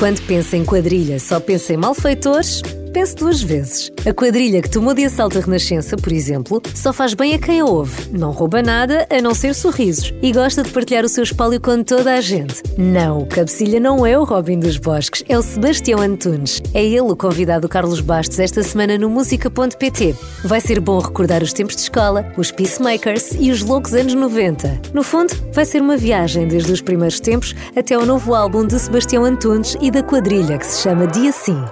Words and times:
Quando 0.00 0.22
pensa 0.22 0.56
em 0.56 0.64
quadrilha, 0.64 1.20
só 1.20 1.38
pensa 1.38 1.74
em 1.74 1.76
malfeitores? 1.76 2.62
Pense 2.92 3.14
duas 3.14 3.40
vezes. 3.40 3.90
A 4.04 4.12
quadrilha 4.12 4.60
que 4.60 4.68
tomou 4.68 4.92
de 4.92 5.04
assalto 5.04 5.38
a 5.38 5.40
Renascença, 5.40 5.96
por 5.96 6.12
exemplo, 6.12 6.60
só 6.74 6.92
faz 6.92 7.14
bem 7.14 7.34
a 7.34 7.38
quem 7.38 7.60
a 7.60 7.64
ouve. 7.64 8.10
Não 8.10 8.32
rouba 8.32 8.62
nada 8.62 9.06
a 9.08 9.20
não 9.22 9.32
ser 9.32 9.54
sorrisos 9.54 10.12
e 10.20 10.32
gosta 10.32 10.62
de 10.62 10.70
partilhar 10.70 11.04
o 11.04 11.08
seu 11.08 11.22
espólio 11.22 11.60
com 11.60 11.84
toda 11.84 12.14
a 12.14 12.20
gente. 12.20 12.62
Não, 12.76 13.20
o 13.20 13.26
cabecilha 13.26 13.78
não 13.78 14.04
é 14.04 14.18
o 14.18 14.24
Robin 14.24 14.58
dos 14.58 14.76
Bosques, 14.76 15.22
é 15.28 15.38
o 15.38 15.42
Sebastião 15.42 16.00
Antunes. 16.00 16.60
É 16.74 16.84
ele 16.84 17.00
o 17.00 17.16
convidado 17.16 17.62
do 17.62 17.68
Carlos 17.68 18.00
Bastos 18.00 18.38
esta 18.40 18.62
semana 18.62 18.98
no 18.98 19.08
música.pt. 19.08 20.16
Vai 20.44 20.60
ser 20.60 20.80
bom 20.80 20.98
recordar 20.98 21.42
os 21.42 21.52
tempos 21.52 21.76
de 21.76 21.82
escola, 21.82 22.32
os 22.36 22.50
peacemakers 22.50 23.32
e 23.38 23.50
os 23.50 23.62
loucos 23.62 23.94
anos 23.94 24.14
90. 24.14 24.80
No 24.92 25.04
fundo, 25.04 25.32
vai 25.52 25.64
ser 25.64 25.80
uma 25.80 25.96
viagem 25.96 26.48
desde 26.48 26.72
os 26.72 26.80
primeiros 26.80 27.20
tempos 27.20 27.54
até 27.76 27.94
ao 27.94 28.04
novo 28.04 28.34
álbum 28.34 28.66
de 28.66 28.78
Sebastião 28.78 29.24
Antunes 29.24 29.76
e 29.80 29.90
da 29.90 30.02
quadrilha 30.02 30.58
que 30.58 30.66
se 30.66 30.82
chama 30.82 31.06
Dia 31.06 31.30
Sim. 31.30 31.62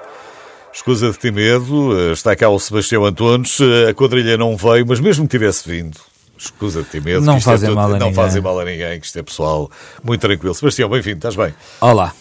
Escusa 0.79 1.11
de 1.11 1.19
ter 1.19 1.33
medo, 1.33 1.99
eh, 1.99 2.13
está 2.13 2.37
cá 2.37 2.49
o 2.49 2.57
Sebastião 2.57 3.05
Antunes, 3.05 3.59
eh, 3.61 3.91
a 3.91 3.95
quadrilha 3.95 4.37
não 4.37 4.57
veio, 4.57 4.87
mas 4.87 5.01
mesmo 5.01 5.27
que 5.27 5.33
tivesse 5.33 5.69
vindo, 5.69 5.99
escusa 6.39 6.85
de 6.85 6.89
ter 6.89 7.03
medo, 7.03 7.21
não 7.27 7.35
é 7.35 7.41
fazem 7.41 7.71
é 7.71 7.75
mal 7.75 7.87
a 7.87 7.99
não 7.99 8.07
ninguém. 8.07 8.15
fazem 8.15 8.41
mal 8.41 8.61
a 8.61 8.65
ninguém, 8.65 9.01
que 9.01 9.07
isto 9.07 9.19
é 9.19 9.23
pessoal 9.25 9.69
muito 10.05 10.21
tranquilo. 10.21 10.55
Sebastião, 10.55 10.89
bem-vindo, 10.89 11.17
estás 11.17 11.35
bem? 11.35 11.53
Olá. 11.81 12.15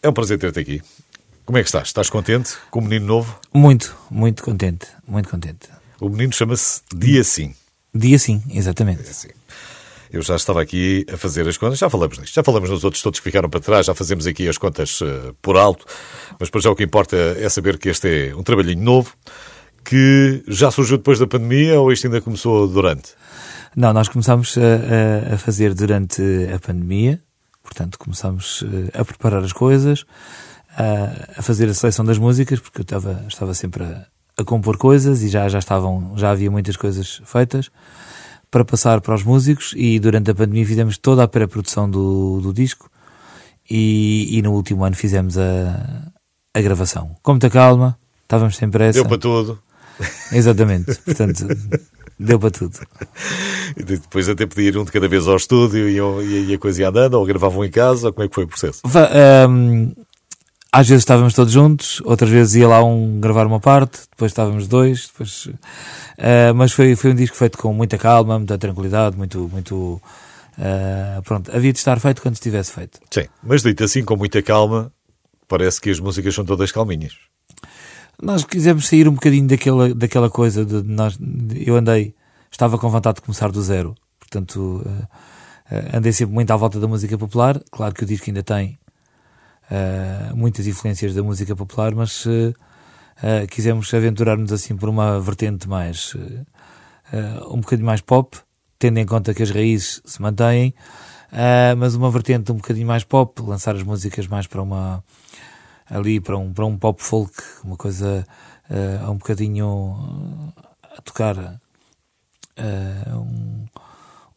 É 0.00 0.08
um 0.08 0.12
prazer 0.12 0.38
ter-te 0.38 0.60
aqui. 0.60 0.80
Como 1.44 1.58
é 1.58 1.62
que 1.62 1.68
estás? 1.68 1.88
Estás 1.88 2.08
contente 2.08 2.56
com 2.70 2.78
o 2.78 2.82
menino 2.82 3.04
novo? 3.04 3.36
Muito, 3.52 3.96
muito 4.08 4.44
contente, 4.44 4.86
muito 5.04 5.28
contente. 5.28 5.68
O 6.00 6.08
menino 6.08 6.32
chama-se 6.32 6.82
Dia 6.94 7.24
Sim. 7.24 7.52
Dia 7.92 8.16
sim, 8.20 8.40
exatamente. 8.48 9.02
Sim. 9.12 9.30
Eu 10.10 10.22
já 10.22 10.36
estava 10.36 10.62
aqui 10.62 11.04
a 11.12 11.16
fazer 11.16 11.46
as 11.46 11.56
contas, 11.56 11.78
já 11.78 11.90
falamos 11.90 12.18
nisto, 12.18 12.34
já 12.34 12.42
falamos 12.42 12.70
nos 12.70 12.84
outros 12.84 13.02
todos 13.02 13.20
que 13.20 13.24
ficaram 13.24 13.48
para 13.48 13.60
trás, 13.60 13.86
já 13.86 13.94
fazemos 13.94 14.26
aqui 14.26 14.48
as 14.48 14.56
contas 14.56 15.00
uh, 15.00 15.34
por 15.42 15.56
alto, 15.56 15.84
mas 16.40 16.48
para 16.48 16.60
já 16.60 16.70
o 16.70 16.76
que 16.76 16.84
importa 16.84 17.16
é 17.16 17.48
saber 17.48 17.78
que 17.78 17.88
este 17.88 18.30
é 18.30 18.34
um 18.34 18.42
trabalhinho 18.42 18.82
novo, 18.82 19.12
que 19.84 20.42
já 20.48 20.70
surgiu 20.70 20.98
depois 20.98 21.18
da 21.18 21.26
pandemia 21.26 21.80
ou 21.80 21.92
isto 21.92 22.06
ainda 22.06 22.20
começou 22.20 22.66
durante? 22.66 23.14
Não, 23.76 23.92
nós 23.92 24.08
começámos 24.08 24.56
a, 24.56 25.32
a, 25.32 25.34
a 25.34 25.38
fazer 25.38 25.74
durante 25.74 26.22
a 26.54 26.58
pandemia, 26.58 27.20
portanto 27.62 27.98
começámos 27.98 28.64
eh, 28.64 28.98
a 28.98 29.04
preparar 29.04 29.42
as 29.44 29.52
coisas, 29.52 30.04
a, 30.76 31.38
a 31.40 31.42
fazer 31.42 31.68
a 31.68 31.74
seleção 31.74 32.04
das 32.04 32.18
músicas, 32.18 32.60
porque 32.60 32.80
eu 32.80 32.82
estava, 32.82 33.24
estava 33.28 33.54
sempre 33.54 33.84
a, 33.84 34.06
a 34.38 34.44
compor 34.44 34.76
coisas 34.78 35.22
e 35.22 35.28
já, 35.28 35.48
já 35.48 35.58
estavam, 35.58 36.14
já 36.16 36.30
havia 36.30 36.50
muitas 36.50 36.76
coisas 36.76 37.20
feitas 37.24 37.70
para 38.50 38.64
passar 38.64 39.00
para 39.00 39.14
os 39.14 39.22
músicos 39.22 39.74
e 39.76 39.98
durante 39.98 40.30
a 40.30 40.34
pandemia 40.34 40.66
fizemos 40.66 40.96
toda 40.98 41.22
a 41.22 41.28
pré-produção 41.28 41.90
do, 41.90 42.40
do 42.40 42.52
disco 42.52 42.90
e, 43.68 44.38
e, 44.38 44.42
no 44.42 44.52
último 44.52 44.84
ano 44.84 44.96
fizemos 44.96 45.36
a, 45.36 46.10
a 46.54 46.60
gravação. 46.60 47.16
Com 47.22 47.32
muita 47.32 47.50
calma, 47.50 47.98
estávamos 48.22 48.56
sem 48.56 48.70
pressa. 48.70 49.00
Deu 49.00 49.08
para 49.08 49.18
tudo. 49.18 49.58
Exatamente, 50.32 50.94
portanto, 51.04 51.46
deu 52.18 52.38
para 52.38 52.50
tudo. 52.50 52.78
E 53.76 53.82
depois 53.82 54.28
até 54.28 54.46
podia 54.46 54.68
ir 54.68 54.78
um 54.78 54.84
de 54.84 54.92
cada 54.92 55.08
vez 55.08 55.26
ao 55.28 55.36
estúdio 55.36 55.88
e, 55.88 56.50
e 56.50 56.54
a 56.54 56.58
coisa 56.58 56.82
ia 56.82 56.88
andando, 56.88 57.14
ou 57.14 57.26
gravavam 57.26 57.64
em 57.64 57.70
casa, 57.70 58.06
ou 58.06 58.12
como 58.12 58.24
é 58.24 58.28
que 58.28 58.34
foi 58.34 58.44
o 58.44 58.48
processo? 58.48 58.80
Um, 58.86 59.92
às 60.72 60.88
vezes 60.88 61.02
estávamos 61.02 61.32
todos 61.34 61.52
juntos, 61.52 62.00
outras 62.04 62.30
vezes 62.30 62.56
ia 62.56 62.68
lá 62.68 62.84
um 62.84 63.20
gravar 63.20 63.46
uma 63.46 63.58
parte, 63.58 64.00
depois 64.10 64.30
estávamos 64.30 64.68
dois, 64.68 65.06
depois, 65.06 65.46
uh, 65.46 66.54
mas 66.54 66.72
foi, 66.72 66.94
foi 66.94 67.12
um 67.12 67.14
disco 67.14 67.36
feito 67.36 67.56
com 67.56 67.72
muita 67.72 67.96
calma, 67.96 68.38
muita 68.38 68.58
tranquilidade, 68.58 69.16
muito, 69.16 69.48
muito, 69.50 70.00
uh, 70.58 71.22
pronto, 71.24 71.50
havia 71.54 71.72
de 71.72 71.78
estar 71.78 71.98
feito 71.98 72.20
quando 72.20 72.34
estivesse 72.34 72.72
feito. 72.72 73.00
Sim, 73.10 73.26
mas 73.42 73.62
dito 73.62 73.82
assim, 73.82 74.04
com 74.04 74.14
muita 74.16 74.42
calma, 74.42 74.92
parece 75.48 75.80
que 75.80 75.88
as 75.88 75.98
músicas 75.98 76.34
são 76.34 76.44
todas 76.44 76.70
calminhas. 76.70 77.14
Nós 78.20 78.44
quisemos 78.44 78.88
sair 78.88 79.08
um 79.08 79.12
bocadinho 79.12 79.46
daquela, 79.48 79.94
daquela 79.94 80.28
coisa 80.28 80.66
de 80.66 80.82
nós, 80.82 81.18
eu 81.54 81.76
andei, 81.76 82.14
estava 82.50 82.76
com 82.76 82.90
vontade 82.90 83.16
de 83.16 83.22
começar 83.22 83.50
do 83.50 83.62
zero, 83.62 83.94
portanto, 84.20 84.84
uh, 84.84 85.96
andei 85.96 86.12
sempre 86.12 86.34
muito 86.34 86.50
à 86.50 86.56
volta 86.56 86.78
da 86.78 86.86
música 86.86 87.16
popular, 87.16 87.58
claro 87.70 87.94
que 87.94 88.02
o 88.02 88.06
disco 88.06 88.28
ainda 88.28 88.42
tem 88.42 88.78
Uh, 89.70 90.34
muitas 90.34 90.66
influências 90.66 91.14
da 91.14 91.22
música 91.22 91.54
popular, 91.54 91.94
mas 91.94 92.24
uh, 92.24 92.30
uh, 92.50 93.46
quisemos 93.50 93.92
aventurar-nos 93.92 94.50
assim 94.50 94.74
por 94.74 94.88
uma 94.88 95.20
vertente 95.20 95.68
mais 95.68 96.16
um 97.50 97.60
bocadinho 97.60 97.86
mais 97.86 98.00
pop, 98.00 98.38
tendo 98.78 98.98
em 98.98 99.06
conta 99.06 99.32
que 99.32 99.42
as 99.42 99.50
raízes 99.50 100.02
se 100.04 100.20
mantêm, 100.20 100.74
mas 101.78 101.94
uma 101.94 102.10
vertente 102.10 102.52
um 102.52 102.56
bocadinho 102.56 102.86
mais 102.86 103.02
pop, 103.02 103.40
lançar 103.40 103.74
as 103.74 103.82
músicas 103.82 104.26
mais 104.26 104.46
para 104.46 104.60
uma 104.60 105.02
ali 105.88 106.20
para 106.20 106.36
um 106.36 106.52
para 106.52 106.66
um 106.66 106.76
pop 106.76 107.02
folk, 107.02 107.32
uma 107.64 107.78
coisa 107.78 108.26
um 109.08 109.14
bocadinho 109.14 110.52
a 110.98 111.00
tocar 111.00 111.58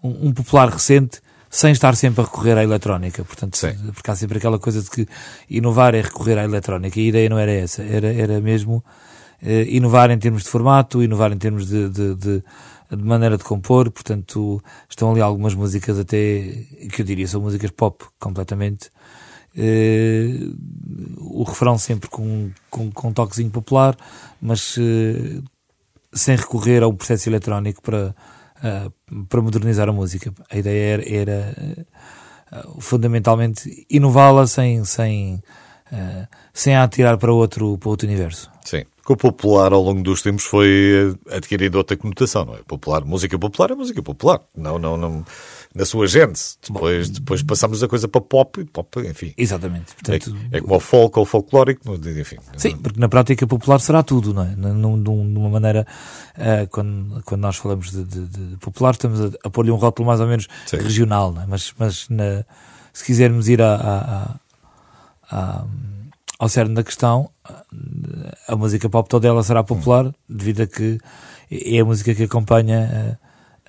um, 0.01 0.27
um 0.27 0.31
popular 0.31 0.69
recente 0.69 1.19
sem 1.51 1.73
estar 1.73 1.93
sempre 1.97 2.21
a 2.21 2.23
recorrer 2.23 2.57
à 2.57 2.63
eletrónica. 2.63 3.25
Portanto, 3.25 3.57
Sim. 3.57 3.75
porque 3.93 4.09
há 4.09 4.15
sempre 4.15 4.37
aquela 4.37 4.57
coisa 4.57 4.81
de 4.81 4.89
que 4.89 5.05
inovar 5.49 5.93
é 5.93 6.01
recorrer 6.01 6.37
à 6.39 6.45
eletrónica. 6.45 6.97
E 6.97 7.03
a 7.03 7.09
ideia 7.09 7.29
não 7.29 7.37
era 7.37 7.51
essa. 7.51 7.83
Era, 7.83 8.11
era 8.11 8.39
mesmo 8.39 8.81
eh, 9.41 9.65
inovar 9.67 10.09
em 10.11 10.17
termos 10.17 10.43
de 10.43 10.49
formato, 10.49 11.03
inovar 11.03 11.33
em 11.33 11.37
termos 11.37 11.67
de, 11.67 11.89
de, 11.89 12.15
de, 12.15 12.43
de, 12.89 13.03
maneira 13.03 13.37
de 13.37 13.43
compor. 13.43 13.91
Portanto, 13.91 14.63
estão 14.89 15.11
ali 15.11 15.19
algumas 15.19 15.53
músicas 15.53 15.99
até, 15.99 16.17
que 16.89 17.01
eu 17.01 17.05
diria, 17.05 17.27
são 17.27 17.41
músicas 17.41 17.69
pop, 17.71 18.05
completamente. 18.17 18.89
Eh, 19.53 20.37
o 21.17 21.43
refrão 21.43 21.77
sempre 21.77 22.09
com, 22.09 22.49
com, 22.69 22.89
com 22.91 23.09
um 23.09 23.13
toquezinho 23.13 23.49
popular, 23.49 23.97
mas 24.41 24.77
eh, 24.79 25.41
sem 26.13 26.37
recorrer 26.37 26.81
ao 26.81 26.93
processo 26.93 27.27
eletrónico 27.27 27.81
para 27.81 28.15
uh, 28.63 29.25
para 29.25 29.41
modernizar 29.41 29.89
a 29.89 29.91
música. 29.91 30.33
A 30.49 30.57
ideia 30.57 30.93
era, 30.93 31.09
era 31.09 31.87
uh, 32.51 32.81
fundamentalmente 32.81 33.85
inová-la 33.89 34.47
sem, 34.47 34.83
sem, 34.85 35.35
uh, 35.91 36.27
sem 36.53 36.75
a 36.75 36.83
atirar 36.83 37.17
para 37.17 37.31
outro, 37.31 37.77
para 37.77 37.89
outro 37.89 38.07
universo. 38.07 38.49
Sim. 38.63 38.83
Porque 38.97 39.13
o 39.13 39.17
popular 39.17 39.73
ao 39.73 39.81
longo 39.81 40.03
dos 40.03 40.21
tempos 40.21 40.43
foi 40.43 41.17
adquirindo 41.31 41.77
outra 41.77 41.97
conotação, 41.97 42.45
não 42.45 42.55
é? 42.55 42.59
Popular, 42.59 43.03
música 43.03 43.37
popular 43.37 43.71
é 43.71 43.75
música 43.75 44.01
popular. 44.03 44.41
Não, 44.55 44.77
não, 44.77 44.95
não. 44.95 45.25
Na 45.73 45.85
sua 45.85 46.05
gênese. 46.05 46.57
Depois, 46.61 47.09
Bom, 47.09 47.13
depois 47.13 47.43
passámos 47.43 47.81
a 47.81 47.87
coisa 47.87 48.07
para 48.07 48.19
pop, 48.19 48.63
pop, 48.65 48.99
enfim. 49.07 49.33
Exatamente. 49.37 49.93
Portanto, 49.95 50.35
é, 50.51 50.57
é 50.57 50.61
como 50.61 50.75
o 50.75 50.79
folk 50.79 51.17
ou 51.17 51.23
o 51.23 51.25
folclórico, 51.25 51.95
enfim. 51.95 52.37
Sim, 52.57 52.75
porque 52.77 52.99
na 52.99 53.07
prática 53.07 53.47
popular 53.47 53.79
será 53.79 54.03
tudo, 54.03 54.33
não 54.33 54.43
é? 54.43 54.49
De 54.49 55.09
uma 55.09 55.49
maneira, 55.49 55.87
uh, 56.37 56.67
quando, 56.69 57.23
quando 57.23 57.41
nós 57.41 57.55
falamos 57.55 57.91
de, 57.91 58.03
de, 58.03 58.27
de 58.27 58.57
popular, 58.57 58.91
estamos 58.91 59.21
a, 59.21 59.31
a 59.45 59.49
pôr-lhe 59.49 59.71
um 59.71 59.75
rótulo 59.75 60.07
mais 60.07 60.19
ou 60.19 60.27
menos 60.27 60.47
Sim. 60.65 60.77
regional, 60.77 61.31
não 61.31 61.43
é? 61.43 61.45
Mas, 61.45 61.73
mas 61.77 62.09
na, 62.09 62.43
se 62.91 63.05
quisermos 63.05 63.47
ir 63.47 63.61
a, 63.61 64.39
a, 65.29 65.37
a 65.37 65.65
ao 66.41 66.49
cerne 66.49 66.73
da 66.73 66.83
questão, 66.83 67.29
a 68.47 68.55
música 68.55 68.89
pop 68.89 69.07
toda 69.07 69.27
ela 69.27 69.43
será 69.43 69.63
popular, 69.63 70.07
hum. 70.07 70.13
devido 70.27 70.61
a 70.61 70.67
que 70.67 70.97
é 71.51 71.79
a 71.79 71.85
música 71.85 72.15
que 72.15 72.23
acompanha 72.23 73.19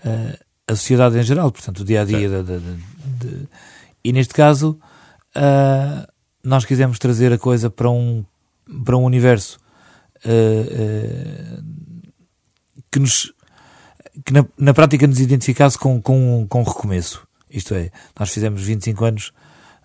a, 0.02 0.08
a, 0.08 0.38
a 0.66 0.76
sociedade 0.76 1.18
em 1.18 1.22
geral, 1.22 1.50
portanto, 1.50 1.80
o 1.80 1.84
dia 1.84 2.02
a 2.02 2.04
dia. 2.04 2.28
De, 2.28 2.42
de, 2.42 2.60
de, 3.18 3.48
e 4.04 4.12
neste 4.12 4.34
caso, 4.34 4.78
uh, 5.36 6.06
nós 6.42 6.64
quisemos 6.64 6.98
trazer 6.98 7.32
a 7.32 7.38
coisa 7.38 7.70
para 7.70 7.90
um, 7.90 8.24
para 8.84 8.96
um 8.96 9.04
universo 9.04 9.58
uh, 10.24 11.58
uh, 11.58 11.64
que, 12.90 12.98
nos, 12.98 13.32
que 14.24 14.32
na, 14.32 14.44
na, 14.58 14.74
prática 14.74 15.06
nos 15.06 15.20
identificasse 15.20 15.78
com, 15.78 16.00
com, 16.00 16.46
com 16.48 16.60
um 16.60 16.64
recomeço. 16.64 17.26
Isto 17.50 17.74
é, 17.74 17.90
nós 18.18 18.30
fizemos 18.30 18.62
25 18.62 19.04
anos 19.04 19.32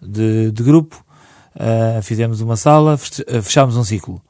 de, 0.01 0.51
de 0.51 0.63
grupo 0.63 1.03
fizemos 2.03 2.39
uma 2.39 2.55
sala, 2.55 2.95
fechámos 2.97 3.75
um 3.77 3.83
ciclo. 3.83 4.21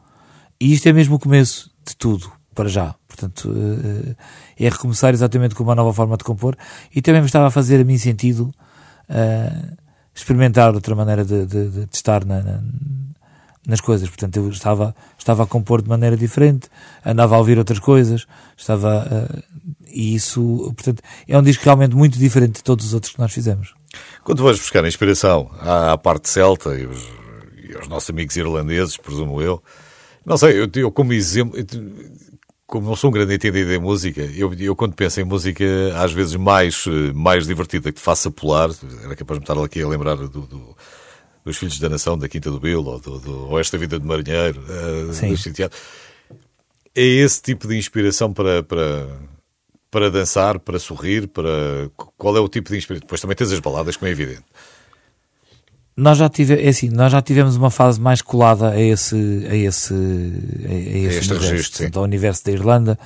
E 0.59 0.73
isto 0.73 0.88
é 0.88 0.94
mesmo 0.94 1.15
o 1.15 1.19
começo 1.19 1.69
de 1.85 1.94
tudo, 1.95 2.31
para 2.55 2.69
já. 2.69 2.95
Portanto, 3.17 3.49
uh, 3.49 4.15
é 4.59 4.69
recomeçar 4.69 5.11
exatamente 5.11 5.55
com 5.55 5.63
uma 5.63 5.73
nova 5.73 5.91
forma 5.91 6.15
de 6.15 6.23
compor. 6.23 6.55
E 6.93 7.01
também 7.01 7.21
me 7.21 7.25
estava 7.25 7.47
a 7.47 7.51
fazer 7.51 7.81
a 7.81 7.83
mim 7.83 7.97
sentido 7.97 8.53
uh, 9.09 9.77
experimentar 10.13 10.75
outra 10.75 10.93
maneira 10.95 11.25
de, 11.25 11.45
de, 11.47 11.69
de 11.69 11.87
estar 11.91 12.23
na, 12.23 12.41
na, 12.43 12.61
nas 13.65 13.81
coisas. 13.81 14.07
Portanto, 14.07 14.37
eu 14.37 14.49
estava, 14.49 14.95
estava 15.17 15.43
a 15.43 15.47
compor 15.47 15.81
de 15.81 15.89
maneira 15.89 16.15
diferente, 16.15 16.69
andava 17.03 17.35
a 17.35 17.39
ouvir 17.39 17.57
outras 17.57 17.79
coisas, 17.79 18.27
estava. 18.55 19.05
Uh, 19.05 19.43
e 19.89 20.13
isso, 20.13 20.73
portanto, 20.75 21.01
é 21.27 21.37
um 21.37 21.41
disco 21.41 21.63
realmente 21.63 21.95
muito 21.95 22.19
diferente 22.19 22.57
de 22.57 22.63
todos 22.63 22.85
os 22.85 22.93
outros 22.93 23.13
que 23.13 23.19
nós 23.19 23.33
fizemos. 23.33 23.73
Quando 24.23 24.43
vais 24.43 24.59
buscar 24.59 24.85
a 24.85 24.87
inspiração 24.87 25.49
à, 25.59 25.93
à 25.93 25.97
parte 25.97 26.29
celta 26.29 26.75
e 26.75 26.85
os, 26.85 27.01
e 27.67 27.75
os, 27.75 27.87
nossos 27.87 28.09
amigos 28.11 28.35
irlandeses, 28.35 28.95
presumo 28.95 29.41
eu, 29.41 29.63
não 30.23 30.37
sei, 30.37 30.61
eu, 30.61 30.69
eu 30.75 30.91
como 30.91 31.13
exemplo, 31.13 31.57
como 32.67 32.85
não 32.85 32.95
sou 32.95 33.09
um 33.09 33.13
grande 33.13 33.33
entendido 33.33 33.71
em 33.71 33.79
música, 33.79 34.21
eu, 34.21 34.53
eu, 34.53 34.75
quando 34.75 34.93
penso 34.93 35.21
em 35.21 35.23
música, 35.23 35.65
às 35.95 36.11
vezes 36.11 36.35
mais, 36.35 36.85
mais 37.15 37.47
divertida 37.47 37.91
que 37.91 37.97
te 37.97 38.03
faça 38.03 38.29
pular, 38.29 38.69
era 39.03 39.15
capaz 39.15 39.39
de 39.39 39.45
me 39.45 39.51
estar 39.51 39.63
aqui 39.63 39.81
a 39.81 39.87
lembrar 39.87 40.15
do, 40.15 40.27
do 40.27 40.75
dos 41.47 41.57
Filhos 41.57 41.79
da 41.79 41.89
Nação, 41.89 42.17
da 42.17 42.27
Quinta 42.27 42.51
do 42.51 42.59
Bilo, 42.59 42.91
ou, 42.91 42.99
do, 42.99 43.19
do, 43.19 43.49
ou 43.49 43.59
Esta 43.59 43.77
Vida 43.77 43.97
de 43.97 44.05
Marinheiro, 44.05 44.61
uh, 44.61 45.07
do 45.07 45.37
Sitiado. 45.37 45.73
É 46.93 47.01
esse 47.01 47.41
tipo 47.41 47.67
de 47.67 47.77
inspiração 47.77 48.33
para, 48.33 48.61
para, 48.63 49.07
para 49.89 50.11
dançar, 50.11 50.59
para 50.59 50.77
sorrir, 50.77 51.27
para... 51.27 51.89
Qual 52.17 52.35
é 52.35 52.39
o 52.39 52.49
tipo 52.49 52.69
de 52.69 52.77
inspiração? 52.77 53.05
Depois 53.05 53.21
também 53.21 53.35
tens 53.35 53.51
as 53.51 53.59
baladas, 53.59 53.95
como 53.95 54.09
é 54.09 54.11
evidente. 54.11 54.43
Nós 55.97 56.19
já, 56.19 56.29
tive, 56.29 56.63
é 56.63 56.69
assim, 56.69 56.89
nós 56.89 57.11
já 57.11 57.23
tivemos 57.23 57.55
uma 57.55 57.71
fase 57.71 57.99
mais 57.99 58.21
colada 58.21 58.69
a 58.69 58.79
esse, 58.79 59.15
a 59.49 59.55
esse, 59.55 59.94
a, 59.94 60.71
a 60.71 60.75
esse 60.75 61.07
este 61.07 61.31
universo, 61.31 61.33
registro, 61.33 61.77
portanto, 61.79 61.97
ao 61.97 62.03
universo 62.03 62.45
da 62.45 62.51
Irlanda, 62.51 62.99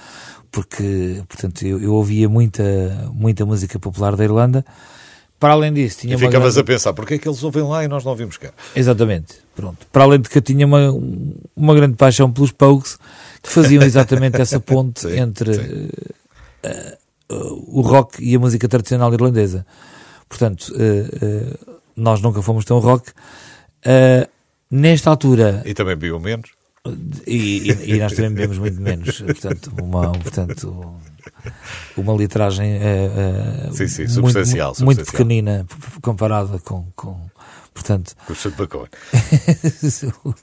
porque, 0.51 1.23
portanto, 1.29 1.65
eu, 1.65 1.81
eu 1.81 1.93
ouvia 1.93 2.27
muita, 2.27 3.09
muita 3.13 3.45
música 3.45 3.79
popular 3.79 4.17
da 4.17 4.25
Irlanda, 4.25 4.65
para 5.39 5.53
além 5.53 5.73
disso, 5.73 6.01
tinha 6.01 6.15
e 6.15 6.17
ficavas 6.19 6.53
grande... 6.53 6.59
a 6.59 6.63
pensar, 6.75 6.93
porque 6.93 7.13
é 7.15 7.17
que 7.17 7.27
eles 7.27 7.41
ouvem 7.41 7.63
lá 7.63 7.83
e 7.83 7.87
nós 7.87 8.03
não 8.03 8.11
ouvimos 8.11 8.37
cá? 8.37 8.51
Exatamente, 8.75 9.37
pronto. 9.55 9.87
Para 9.91 10.03
além 10.03 10.19
de 10.19 10.29
que 10.29 10.37
eu 10.37 10.41
tinha 10.41 10.67
uma, 10.67 10.93
uma 11.55 11.73
grande 11.73 11.95
paixão 11.95 12.31
pelos 12.31 12.51
Pogues, 12.51 12.99
que 13.41 13.49
faziam 13.49 13.81
exatamente 13.81 14.39
essa 14.39 14.59
ponte 14.61 14.99
sim, 14.99 15.17
entre 15.17 15.53
sim. 15.53 15.89
Uh, 16.63 17.33
uh, 17.33 17.79
o 17.79 17.81
rock 17.81 18.23
e 18.23 18.35
a 18.35 18.39
música 18.39 18.67
tradicional 18.67 19.11
irlandesa. 19.11 19.65
Portanto, 20.29 20.71
uh, 20.75 21.80
nós 21.95 22.21
nunca 22.21 22.41
fomos 22.41 22.65
tão 22.65 22.79
rock. 22.79 23.11
nesta 24.69 25.09
altura... 25.09 25.61
E 25.65 25.73
também 25.73 25.95
bebeu 25.95 26.19
menos? 26.19 26.51
E, 27.27 27.71
e, 27.71 27.93
e, 27.93 27.99
nós 27.99 28.13
também 28.13 28.31
bebemos 28.31 28.57
muito 28.57 28.81
menos. 28.81 29.21
Portanto, 29.21 29.71
uma, 29.79 30.11
portanto, 30.13 30.95
uma 31.95 32.13
litragem 32.13 32.77
uh, 32.77 33.69
uh, 33.69 33.73
sim, 33.73 33.87
sim, 33.87 34.07
substancial, 34.07 34.73
muito, 34.79 34.85
muito 34.85 35.11
pequenina 35.11 35.65
comparada 36.01 36.59
com, 36.59 36.87
com 36.95 37.29
portanto 37.73 38.15
com 38.25 38.33
o 38.33 38.35
uh, 40.31 40.35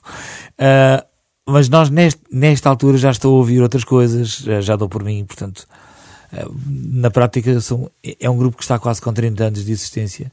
mas 1.47 1.69
nós 1.69 1.91
neste, 1.91 2.21
nesta 2.31 2.69
altura 2.69 2.99
já 2.99 3.11
estou 3.11 3.35
a 3.35 3.39
ouvir 3.39 3.61
outras 3.61 3.85
coisas 3.85 4.39
já, 4.39 4.61
já 4.61 4.77
dou 4.77 4.89
por 4.89 5.03
mim 5.03 5.25
portanto 5.25 5.67
na 6.67 7.11
prática 7.11 7.61
são, 7.61 7.91
é 8.21 8.29
um 8.29 8.37
grupo 8.37 8.57
que 8.57 8.63
está 8.63 8.79
quase 8.79 9.01
com 9.01 9.13
30 9.13 9.45
anos 9.45 9.65
de 9.65 9.73
existência 9.73 10.31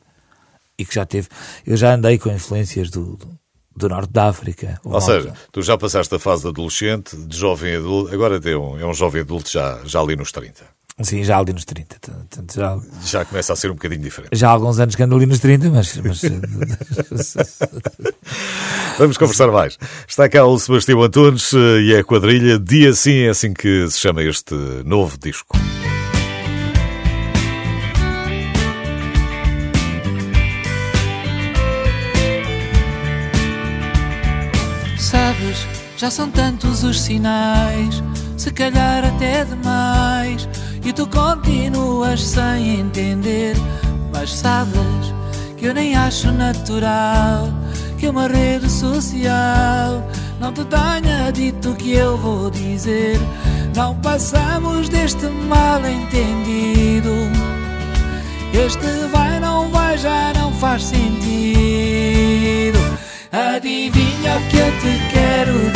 e 0.77 0.85
que 0.85 0.93
já 0.93 1.05
teve 1.05 1.27
eu 1.65 1.77
já 1.77 1.93
andei 1.93 2.17
com 2.17 2.29
influências 2.31 2.89
do, 2.89 3.17
do 3.17 3.39
do 3.75 3.89
norte 3.89 4.11
da 4.11 4.29
África. 4.29 4.79
Ou 4.83 5.01
seja, 5.01 5.33
tu 5.51 5.61
já 5.61 5.77
passaste 5.77 6.15
a 6.15 6.19
fase 6.19 6.43
de 6.43 6.47
adolescente, 6.47 7.17
de 7.17 7.37
jovem 7.37 7.75
adulto, 7.75 8.13
agora 8.13 8.39
é 8.41 8.57
um, 8.57 8.79
é 8.79 8.85
um 8.85 8.93
jovem 8.93 9.21
adulto 9.21 9.51
já, 9.51 9.81
já 9.83 9.99
ali 9.99 10.15
nos 10.15 10.31
30. 10.31 10.63
Sim, 11.01 11.25
já 11.25 11.37
ali 11.37 11.51
nos 11.51 11.65
30. 11.65 11.97
Portanto, 11.99 12.55
já, 12.55 12.79
já 13.03 13.25
começa 13.25 13.51
a 13.51 13.55
ser 13.57 13.69
um 13.69 13.73
bocadinho 13.73 14.01
diferente. 14.01 14.29
Já 14.31 14.47
há 14.47 14.51
alguns 14.51 14.79
anos 14.79 14.95
que 14.95 15.03
ando 15.03 15.15
ali 15.15 15.25
nos 15.25 15.39
30, 15.39 15.69
mas. 15.69 15.97
mas... 15.97 16.21
Vamos 18.97 19.17
conversar 19.17 19.51
mais. 19.51 19.77
Está 20.07 20.29
cá 20.29 20.45
o 20.45 20.57
Sebastião 20.57 21.01
Antunes 21.01 21.53
eh, 21.53 21.81
e 21.81 21.97
a 21.97 22.03
quadrilha. 22.03 22.57
Dia 22.57 22.93
sim 22.93 23.23
é 23.23 23.29
assim 23.29 23.53
que 23.53 23.89
se 23.89 23.99
chama 23.99 24.23
este 24.23 24.55
novo 24.85 25.17
disco. 25.17 25.57
Já 35.97 36.11
são 36.11 36.29
tantos 36.29 36.83
os 36.83 36.99
sinais, 36.99 38.03
se 38.35 38.51
calhar 38.51 39.05
até 39.05 39.45
demais, 39.45 40.47
e 40.83 40.91
tu 40.91 41.07
continuas 41.07 42.21
sem 42.21 42.81
entender. 42.81 43.55
Mas 44.11 44.33
sabes 44.33 44.75
que 45.57 45.65
eu 45.65 45.73
nem 45.73 45.95
acho 45.95 46.31
natural 46.33 47.47
que 47.97 48.09
uma 48.09 48.27
rede 48.27 48.69
social 48.69 50.03
não 50.39 50.51
te 50.51 50.65
tenha 50.65 51.31
dito 51.31 51.73
que 51.75 51.93
eu 51.93 52.17
vou 52.17 52.51
dizer. 52.51 53.17
Não 53.73 53.95
passamos 53.95 54.89
deste 54.89 55.25
mal 55.27 55.79
entendido. 55.79 57.11
Este 58.53 59.07
vai, 59.11 59.39
não 59.39 59.69
vai, 59.69 59.97
já 59.97 60.33
não 60.33 60.51
faz 60.53 60.83
sentido. 60.83 61.05
Adivinha 63.31 64.37
o 64.37 64.41
que 64.49 64.57
eu 64.57 64.71
te 64.79 65.13
quero 65.13 65.53
dizer 65.53 65.74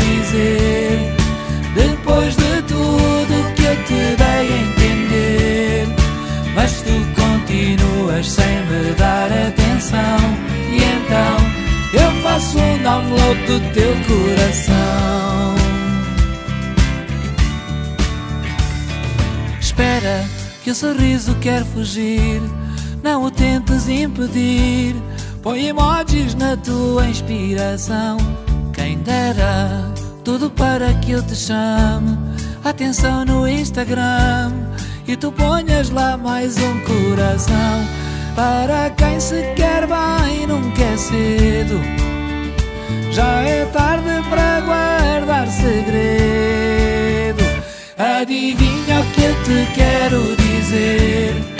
Depois 1.73 2.35
de 2.35 2.61
tudo 2.67 3.53
que 3.55 3.63
eu 3.63 3.75
te 3.85 4.15
dei 4.15 4.25
a 4.25 4.61
entender. 4.61 5.87
Mas 6.53 6.81
tu 6.81 6.91
continuas 7.15 8.27
sem 8.27 8.65
me 8.65 8.93
dar 8.93 9.31
atenção. 9.31 10.19
E 10.71 10.77
então 10.77 11.59
eu 11.93 12.11
faço 12.21 12.59
um 12.59 12.77
download 12.83 13.41
do 13.47 13.59
teu 13.73 13.95
coração. 14.07 15.55
Espera 19.59 20.25
que 20.63 20.69
o 20.69 20.75
sorriso 20.75 21.33
quer 21.35 21.65
fugir. 21.65 22.41
Não 23.01 23.23
o 23.23 23.31
tentes 23.31 23.87
impedir. 23.87 24.95
Põe 25.41 25.67
emojis 25.67 26.35
na 26.35 26.55
tua 26.57 27.07
inspiração. 27.07 28.17
Quem 28.73 28.97
dera, 28.99 29.91
tudo 30.23 30.49
para 30.49 30.93
que 30.95 31.11
eu 31.11 31.23
te 31.23 31.35
chame. 31.35 32.17
Atenção 32.63 33.25
no 33.25 33.47
Instagram 33.47 34.51
e 35.07 35.15
tu 35.15 35.31
ponhas 35.31 35.89
lá 35.89 36.17
mais 36.17 36.57
um 36.57 36.79
coração. 36.81 37.87
Para 38.35 38.89
quem 38.91 39.19
se 39.19 39.41
quer 39.55 39.87
bem, 39.87 40.47
nunca 40.47 40.83
é 40.83 40.97
cedo. 40.97 41.79
Já 43.11 43.41
é 43.41 43.65
tarde 43.65 44.21
para 44.29 44.61
guardar 44.61 45.47
segredo. 45.47 47.43
Adivinha 47.97 49.01
o 49.01 49.05
que 49.13 49.23
eu 49.23 49.35
te 49.43 49.67
quero 49.73 50.35
dizer. 50.35 51.59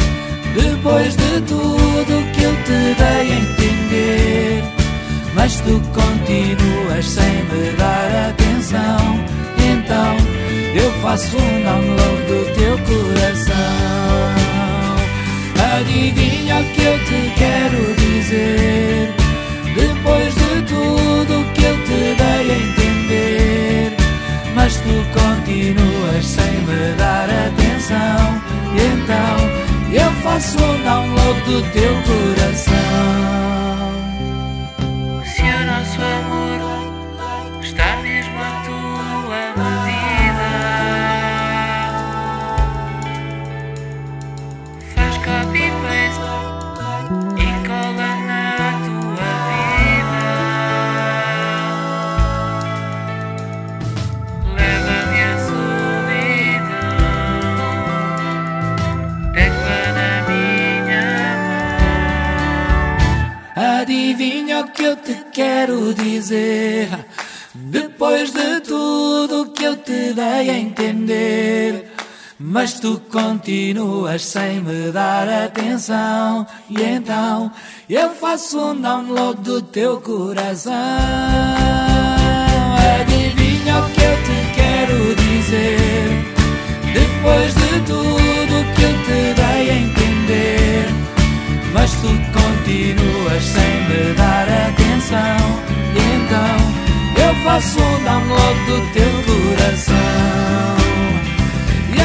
Depois 0.55 1.15
de 1.15 1.41
tudo 1.41 2.31
que 2.33 2.43
eu 2.43 2.55
te 2.63 2.95
dei 2.97 3.07
a 3.07 3.39
entender 3.39 4.63
Mas 5.35 5.55
tu 5.61 5.79
continuas 5.93 7.05
sem 7.05 7.43
me 7.45 7.71
dar 7.77 8.38
Então 8.71 10.15
eu 10.75 10.91
faço 11.01 11.35
um 11.37 11.63
download 11.63 12.21
do 12.27 12.45
teu 12.53 12.77
coração. 12.85 13.55
Adivinha 15.75 16.59
o 16.59 16.63
que 16.65 16.83
eu 16.83 16.99
te 16.99 17.33
quero 17.35 17.95
dizer? 17.95 19.11
Depois 19.75 20.35
de 20.35 20.61
tudo 20.67 21.53
que 21.53 21.63
eu 21.63 21.75
te 21.83 22.15
dei 22.15 22.51
a 22.51 22.57
entender. 22.59 23.97
Mas 24.53 24.75
tu 24.75 24.93
continuas 25.13 26.25
sem 26.25 26.53
me 26.61 26.93
dar 26.95 27.27
atenção. 27.27 28.41
Então 28.75 29.37
eu 29.91 30.11
faço 30.21 30.57
um 30.63 30.83
download 30.83 31.41
do 31.41 31.61
teu 31.71 31.93
coração. 32.03 32.79
Se 35.23 35.41
o 35.41 35.65
nosso 35.65 36.01
amor 36.01 36.78
eu 64.89 64.95
te 64.95 65.13
quero 65.31 65.93
dizer? 65.93 66.89
Depois 67.53 68.31
de 68.31 68.59
tudo 68.61 69.51
que 69.51 69.63
eu 69.63 69.77
te 69.77 70.13
dei 70.13 70.49
a 70.49 70.57
entender. 70.57 71.91
Mas 72.39 72.79
tu 72.79 72.99
continuas 73.11 74.25
sem 74.25 74.61
me 74.61 74.91
dar 74.91 75.29
atenção. 75.29 76.47
E 76.69 76.81
então 76.81 77.51
eu 77.87 78.09
faço 78.15 78.59
um 78.59 78.81
download 78.81 79.41
do 79.41 79.61
teu 79.61 80.01
coração. 80.01 80.73
Adivinha 82.99 83.79
o 83.79 83.89
que 83.91 84.01
eu 84.01 84.17
te 84.23 84.39
quero 84.55 85.15
dizer? 85.15 86.09
Depois 86.93 87.53
de 87.53 87.79
tudo 87.85 88.73
que 88.75 88.83
eu 88.83 88.93
te 89.03 89.33
dei 89.35 89.69
a 89.69 89.75
entender. 89.75 89.98
Mas 91.73 91.91
tu 91.91 92.07
continuas 92.07 93.43
sem 93.43 93.87
me 93.87 94.13
dar 94.15 94.47
atenção. 94.49 95.37
E 95.95 95.99
então 96.15 96.57
eu 97.27 97.35
faço 97.43 97.79
um 97.79 98.03
download 98.03 98.59
do 98.65 98.93
teu 98.93 99.11
coração. 99.25 99.95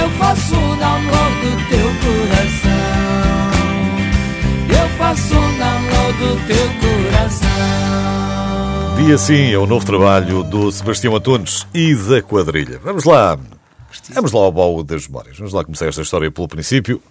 Eu 0.02 0.11
faço 0.18 0.54
um 0.54 0.76
download 0.76 1.35
do 1.40 1.68
teu 1.68 1.88
coração. 2.04 2.85
Eu 4.68 4.88
faço 4.99 5.35
um 5.35 5.59
download 5.59 6.18
do 6.18 6.47
teu 6.47 6.68
coração. 6.80 7.49
Dia 8.97 9.18
sim 9.18 9.52
é 9.52 9.59
o 9.59 9.66
novo 9.66 9.85
trabalho 9.85 10.42
do 10.42 10.71
Sebastião 10.71 11.16
Antunes 11.16 11.66
e 11.75 11.94
da 11.94 12.23
quadrilha. 12.23 12.78
Vamos 12.83 13.04
lá. 13.04 13.38
Vamos 14.12 14.33
lá 14.33 14.40
ao 14.40 14.52
baú 14.52 14.83
das 14.83 15.06
memórias. 15.06 15.37
Vamos 15.37 15.52
lá 15.52 15.64
começar 15.64 15.87
esta 15.87 16.02
história 16.02 16.30
pelo 16.30 16.49
princípio. 16.49 17.02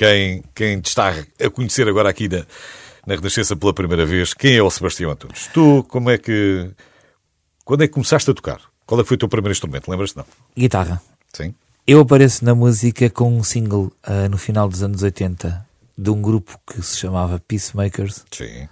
Quem, 0.00 0.42
quem 0.54 0.80
te 0.80 0.86
está 0.86 1.10
a 1.10 1.50
conhecer 1.50 1.86
agora 1.86 2.08
aqui 2.08 2.26
na, 2.26 2.46
na 3.06 3.16
Renascença 3.16 3.54
pela 3.54 3.74
primeira 3.74 4.06
vez, 4.06 4.32
quem 4.32 4.56
é 4.56 4.62
o 4.62 4.70
Sebastião 4.70 5.10
Antunes? 5.10 5.50
Tu, 5.52 5.84
como 5.90 6.08
é 6.08 6.16
que. 6.16 6.70
Quando 7.66 7.82
é 7.82 7.86
que 7.86 7.92
começaste 7.92 8.30
a 8.30 8.32
tocar? 8.32 8.62
Qual 8.86 8.98
é 8.98 9.04
que 9.04 9.08
foi 9.08 9.16
o 9.16 9.18
teu 9.18 9.28
primeiro 9.28 9.52
instrumento? 9.52 9.90
Lembras-te? 9.90 10.16
Não? 10.16 10.24
Guitarra. 10.56 11.02
Sim. 11.34 11.54
Eu 11.86 12.00
apareço 12.00 12.46
na 12.46 12.54
música 12.54 13.10
com 13.10 13.30
um 13.36 13.44
single 13.44 13.92
uh, 14.08 14.26
no 14.30 14.38
final 14.38 14.70
dos 14.70 14.82
anos 14.82 15.02
80 15.02 15.66
de 15.98 16.08
um 16.08 16.22
grupo 16.22 16.58
que 16.66 16.82
se 16.82 16.96
chamava 16.96 17.38
Peacemakers. 17.46 18.24
Sim. 18.32 18.70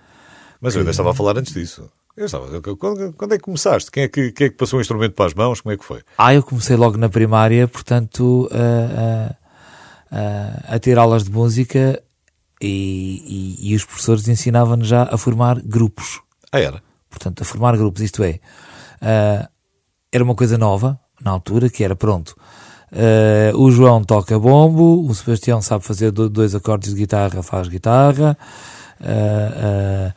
Mas 0.63 0.77
eu 0.77 0.81
ainda 0.81 0.93
estava 0.93 1.11
a 1.11 1.15
falar 1.15 1.37
antes 1.37 1.53
disso. 1.53 1.91
Eu 2.17 2.25
estava, 2.25 2.59
quando, 2.75 3.13
quando, 3.13 3.35
é 3.35 3.37
que 3.37 3.45
começaste? 3.45 3.91
Quem 3.91 4.05
é 4.05 4.09
que, 4.09 4.33
quem 4.33 4.47
é 4.47 4.49
que 4.51 4.57
passou 4.57 4.79
o 4.79 4.81
instrumento 4.81 5.13
para 5.13 5.27
as 5.27 5.35
mãos? 5.35 5.61
Como 5.61 5.75
é 5.75 5.77
que 5.77 5.85
foi? 5.85 6.01
Ah, 6.17 6.35
eu 6.35 6.43
comecei 6.43 6.75
logo 6.75 6.97
na 6.97 7.11
primária, 7.11 7.69
portanto, 7.69 8.49
a, 8.51 9.37
a, 10.11 10.75
a 10.75 10.79
ter 10.79 10.99
aulas 10.99 11.25
de 11.25 11.31
música 11.31 12.03
e, 12.61 13.57
e, 13.61 13.71
e 13.71 13.77
os 13.77 13.85
professores 13.85 14.29
ensinavam-nos 14.29 14.89
já 14.89 15.05
a 15.05 15.17
formar 15.17 15.61
grupos. 15.61 16.21
Ah, 16.51 16.61
era? 16.61 16.83
Portanto, 17.09 17.43
a 17.43 17.45
formar 17.45 17.77
grupos, 17.77 18.03
isto 18.03 18.23
é, 18.23 18.41
uh, 19.03 19.49
era 20.13 20.25
uma 20.25 20.35
coisa 20.35 20.59
nova 20.59 20.99
na 21.21 21.31
altura, 21.31 21.69
que 21.69 21.83
era 21.83 21.97
pronto. 21.97 22.37
Uh, 22.91 23.57
o 23.59 23.71
João 23.71 24.03
toca 24.03 24.39
bombo, 24.39 25.07
o 25.07 25.15
Sebastião 25.15 25.61
sabe 25.61 25.85
fazer 25.85 26.11
dois 26.11 26.55
acordes 26.55 26.95
de 26.95 27.01
guitarra, 27.01 27.43
faz 27.43 27.69
guitarra. 27.69 28.37
Uh, 29.01 30.13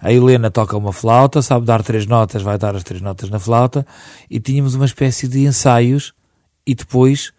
a 0.00 0.12
Helena 0.12 0.50
toca 0.50 0.76
uma 0.76 0.92
flauta, 0.92 1.42
sabe 1.42 1.66
dar 1.66 1.82
três 1.82 2.06
notas, 2.06 2.42
vai 2.42 2.58
dar 2.58 2.74
as 2.74 2.82
três 2.82 3.00
notas 3.00 3.30
na 3.30 3.38
flauta, 3.38 3.86
e 4.30 4.40
tínhamos 4.40 4.74
uma 4.74 4.86
espécie 4.86 5.28
de 5.28 5.44
ensaios, 5.44 6.14
e 6.66 6.74
depois, 6.74 7.32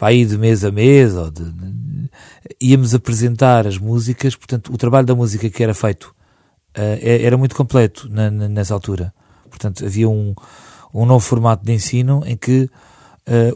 para 0.00 0.14
ir 0.14 0.24
de 0.24 0.38
mês 0.38 0.64
a 0.64 0.72
mês, 0.72 1.14
ou 1.14 1.30
de, 1.30 1.44
íamos 2.58 2.94
apresentar 2.94 3.66
as 3.66 3.76
músicas, 3.76 4.34
portanto, 4.34 4.72
o 4.72 4.78
trabalho 4.78 5.06
da 5.06 5.14
música 5.14 5.50
que 5.50 5.62
era 5.62 5.74
feito 5.74 6.14
uh, 6.74 6.98
era 7.02 7.36
muito 7.36 7.54
completo 7.54 8.08
na, 8.08 8.30
na, 8.30 8.48
nessa 8.48 8.72
altura. 8.72 9.12
Portanto, 9.50 9.84
havia 9.84 10.08
um, 10.08 10.34
um 10.94 11.04
novo 11.04 11.20
formato 11.20 11.66
de 11.66 11.72
ensino 11.74 12.22
em 12.24 12.34
que 12.34 12.62
uh, 12.62 12.70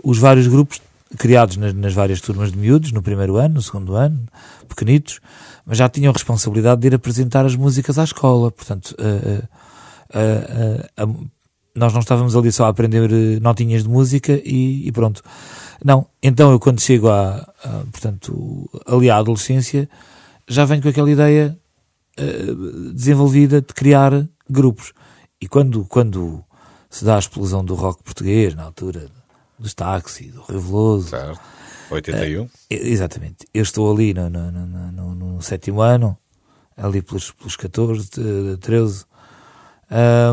os 0.05 0.19
vários 0.19 0.47
grupos 0.47 0.83
criados 1.17 1.57
nas, 1.57 1.73
nas, 1.73 1.95
várias 1.95 2.21
turmas 2.21 2.53
de 2.53 2.59
miúdos, 2.59 2.93
no 2.93 3.01
primeiro 3.01 3.37
ano, 3.37 3.55
no 3.55 3.63
segundo 3.63 3.95
ano, 3.97 4.27
pequenitos, 4.69 5.21
mas 5.65 5.79
já 5.79 5.89
tinham 5.89 6.13
responsabilidade 6.13 6.79
de 6.83 6.89
ir 6.89 6.95
apresentar 6.95 7.47
as 7.47 7.57
músicas 7.57 7.99
à 7.99 8.05
escola. 8.05 8.51
Portanto, 8.51 8.95
uh, 9.01 9.49
nós 11.75 11.93
não 11.95 12.01
estávamos 12.01 12.37
ali 12.37 12.53
só 12.53 12.67
a 12.67 12.69
aprender 12.69 13.41
notinhas 13.41 13.83
de 13.83 13.89
música 13.89 14.33
e, 14.45 14.87
e 14.87 14.93
pronto. 14.93 15.23
Não, 15.83 16.07
então 16.23 16.53
eu 16.53 16.61
quando 16.61 16.81
chego 16.81 17.09
à, 17.09 17.37
à, 17.65 17.69
portanto, 17.91 18.69
ali 18.87 19.11
à 19.11 19.17
adolescência, 19.17 19.89
já 20.47 20.65
venho 20.65 20.83
com 20.83 20.89
aquela 20.89 21.11
ideia 21.11 21.59
eh, 22.17 22.93
desenvolvida 22.93 23.61
de 23.61 23.73
criar 23.75 24.27
grupos. 24.49 24.93
E 25.41 25.49
quando, 25.49 25.85
quando 25.87 26.45
se 26.89 27.05
dá 27.05 27.17
a 27.17 27.19
explosão 27.19 27.65
do 27.65 27.75
rock 27.75 28.03
português, 28.05 28.55
na 28.55 28.65
altura 28.65 29.11
dos 29.59 29.75
táxis, 29.75 30.33
do 30.33 30.43
Rio 30.43 30.61
Veloso. 30.61 31.09
Certo. 31.09 31.41
81? 31.91 32.45
Uh, 32.45 32.51
exatamente. 32.71 33.47
Eu 33.53 33.63
estou 33.63 33.93
ali 33.93 34.15
no, 34.15 34.31
no, 34.31 34.51
no, 34.51 35.15
no, 35.15 35.43
sétimo 35.43 35.81
ano, 35.81 36.17
ali 36.77 37.03
pelos, 37.03 37.33
pelos 37.33 37.57
14, 37.57 38.11
13, 38.61 39.05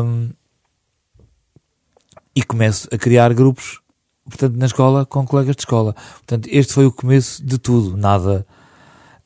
um, 0.04 0.30
e 2.34 2.42
começo 2.42 2.88
a 2.92 2.96
criar 2.96 3.34
grupos, 3.34 3.80
portanto, 4.28 4.56
na 4.56 4.66
escola, 4.66 5.06
com 5.06 5.26
colegas 5.26 5.56
de 5.56 5.62
escola. 5.62 5.94
Portanto, 5.94 6.48
este 6.50 6.72
foi 6.72 6.86
o 6.86 6.92
começo 6.92 7.44
de 7.44 7.58
tudo. 7.58 7.96
Nada, 7.96 8.46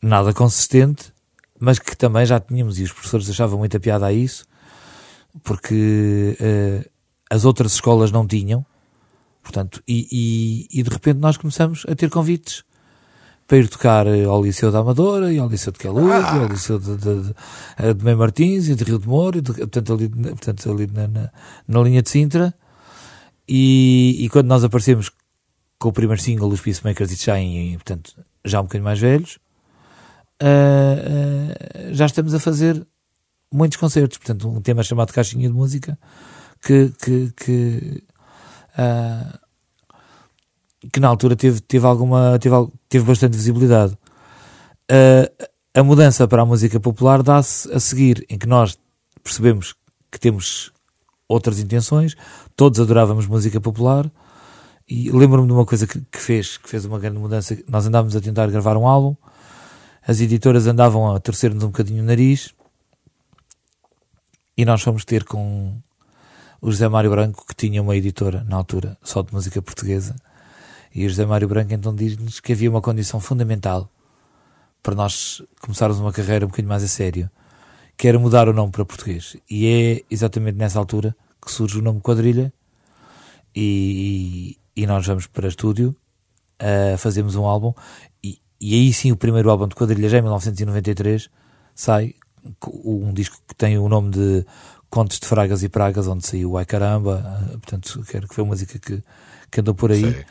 nada 0.02 0.32
consistente, 0.32 1.12
mas 1.58 1.78
que 1.78 1.96
também 1.96 2.24
já 2.26 2.40
tínhamos, 2.40 2.78
e 2.78 2.84
os 2.84 2.92
professores 2.92 3.28
achavam 3.30 3.58
muita 3.58 3.80
piada 3.80 4.06
a 4.06 4.12
isso, 4.12 4.46
porque 5.42 6.36
uh, 6.40 6.90
as 7.30 7.44
outras 7.44 7.72
escolas 7.74 8.10
não 8.10 8.26
tinham, 8.26 8.64
Portanto, 9.46 9.80
e, 9.86 10.08
e, 10.10 10.80
e, 10.80 10.82
de 10.82 10.90
repente 10.90 11.20
nós 11.20 11.36
começamos 11.36 11.86
a 11.88 11.94
ter 11.94 12.10
convites 12.10 12.64
para 13.46 13.58
ir 13.58 13.68
tocar 13.68 14.04
eh, 14.08 14.24
ao 14.24 14.42
Liceu 14.42 14.72
da 14.72 14.80
Amadora 14.80 15.32
e 15.32 15.38
ao 15.38 15.48
Liceu 15.48 15.72
de 15.72 15.78
Queluz 15.78 16.12
ah. 16.12 16.36
e 16.36 16.40
ao 16.40 16.48
Liceu 16.48 16.80
de, 16.80 16.96
de, 16.96 17.22
de, 17.22 17.34
eh, 17.78 17.94
de 17.94 18.14
Martins 18.16 18.68
e 18.68 18.74
de 18.74 18.82
Rio 18.82 18.98
de 18.98 19.06
Moro, 19.06 19.38
e 19.38 19.40
de, 19.40 19.52
portanto 19.52 19.92
ali, 19.92 20.08
portanto, 20.08 20.72
ali 20.72 20.88
na, 20.92 21.06
na, 21.06 21.30
na 21.68 21.80
linha 21.80 22.02
de 22.02 22.10
Sintra. 22.10 22.52
E, 23.48 24.16
e, 24.20 24.28
quando 24.28 24.46
nós 24.46 24.64
aparecemos 24.64 25.10
com 25.78 25.88
o 25.88 25.92
primeiro 25.92 26.20
single, 26.20 26.48
os 26.48 26.60
Peacemakers 26.60 27.12
e 27.12 27.16
Shine, 27.16 27.74
portanto, 27.74 28.12
já 28.44 28.60
um 28.60 28.64
bocadinho 28.64 28.84
mais 28.84 28.98
velhos, 28.98 29.38
uh, 30.42 31.88
uh, 31.90 31.94
já 31.94 32.06
estamos 32.06 32.34
a 32.34 32.40
fazer 32.40 32.84
muitos 33.52 33.78
concertos. 33.78 34.18
Portanto, 34.18 34.48
um 34.48 34.60
tema 34.60 34.82
chamado 34.82 35.12
Caixinha 35.12 35.48
de 35.48 35.54
Música 35.54 35.98
que, 36.60 36.92
que, 37.02 37.32
que 37.36 38.04
uh, 38.78 39.38
que 40.92 41.00
na 41.00 41.08
altura 41.08 41.34
teve, 41.34 41.60
teve 41.60 41.86
alguma, 41.86 42.38
teve, 42.38 42.54
teve 42.88 43.04
bastante 43.04 43.36
visibilidade. 43.36 43.98
A 45.74 45.82
mudança 45.82 46.26
para 46.28 46.42
a 46.42 46.46
música 46.46 46.78
popular 46.78 47.22
dá-se 47.22 47.70
a 47.72 47.80
seguir, 47.80 48.24
em 48.30 48.38
que 48.38 48.46
nós 48.46 48.78
percebemos 49.22 49.74
que 50.10 50.18
temos 50.18 50.72
outras 51.28 51.59
intenções, 51.59 52.16
todos 52.54 52.80
adorávamos 52.80 53.26
música 53.26 53.61
popular, 53.61 54.11
e 54.88 55.11
lembro-me 55.11 55.49
de 55.49 55.52
uma 55.52 55.66
coisa 55.66 55.87
que, 55.87 56.00
que, 56.00 56.21
fez, 56.21 56.56
que 56.56 56.68
fez 56.68 56.85
uma 56.85 56.99
grande 56.99 57.18
mudança, 57.18 57.59
nós 57.68 57.87
andávamos 57.87 58.14
a 58.14 58.21
tentar 58.21 58.47
gravar 58.49 58.76
um 58.76 58.87
álbum, 58.87 59.16
as 60.06 60.21
editoras 60.21 60.66
andavam 60.66 61.12
a 61.12 61.18
torcer-nos 61.18 61.64
um 61.64 61.68
bocadinho 61.68 62.02
o 62.02 62.06
nariz, 62.06 62.54
e 64.56 64.64
nós 64.64 64.83
fomos 64.83 65.04
ter 65.04 65.25
com, 65.25 65.76
o 66.61 66.71
José 66.71 66.88
Mário 66.88 67.11
Branco, 67.11 67.45
que 67.47 67.54
tinha 67.54 67.83
uma 67.83 67.97
editora 67.97 68.45
na 68.49 68.56
altura 68.56 68.97
só 69.02 69.23
de 69.23 69.33
música 69.33 69.61
portuguesa, 69.61 70.16
e 70.95 71.04
o 71.04 71.09
José 71.09 71.26
Mário 71.26 71.49
Branco 71.49 71.73
então 71.75 71.95
diz-nos 71.95 72.40
que 72.40 72.52
havia 72.52 72.71
uma 72.71 72.80
condição 72.80 73.21
fundamental 73.21 73.90
para 74.83 74.95
nós 74.95 75.42
começarmos 75.61 75.99
uma 75.99 76.12
carreira 76.12 76.47
um 76.47 76.49
bocadinho 76.49 76.68
mais 76.68 76.83
a 76.83 76.88
sério, 76.88 77.30
que 77.96 78.06
era 78.08 78.18
mudar 78.18 78.48
o 78.48 78.52
nome 78.52 78.70
para 78.70 78.84
português. 78.84 79.36
E 79.50 79.66
é 79.66 80.02
exatamente 80.10 80.58
nessa 80.58 80.78
altura 80.78 81.16
que 81.44 81.50
surge 81.50 81.78
o 81.78 81.82
nome 81.82 82.00
Quadrilha, 82.00 82.52
e, 83.54 84.58
e, 84.76 84.82
e 84.82 84.86
nós 84.86 85.06
vamos 85.06 85.26
para 85.26 85.48
estúdio, 85.48 85.96
uh, 86.60 86.98
fazemos 86.98 87.36
um 87.36 87.46
álbum, 87.46 87.72
e, 88.22 88.38
e 88.60 88.74
aí 88.74 88.92
sim 88.92 89.12
o 89.12 89.16
primeiro 89.16 89.50
álbum 89.50 89.66
de 89.66 89.74
Quadrilha, 89.74 90.08
já 90.08 90.18
em 90.18 90.22
1993, 90.22 91.30
sai 91.74 92.14
um 92.84 93.12
disco 93.12 93.38
que 93.48 93.54
tem 93.54 93.78
o 93.78 93.88
nome 93.88 94.10
de 94.10 94.46
Contos 94.90 95.18
de 95.18 95.26
Fragas 95.26 95.62
e 95.62 95.68
Pragas, 95.68 96.06
onde 96.06 96.26
saiu 96.26 96.56
Ai 96.56 96.64
Caramba, 96.64 97.22
portanto, 97.52 98.04
quero 98.08 98.28
que 98.28 98.34
foi 98.34 98.44
uma 98.44 98.50
música 98.50 98.78
que, 98.78 99.02
que 99.50 99.60
andou 99.60 99.74
por 99.74 99.90
aí. 99.90 100.24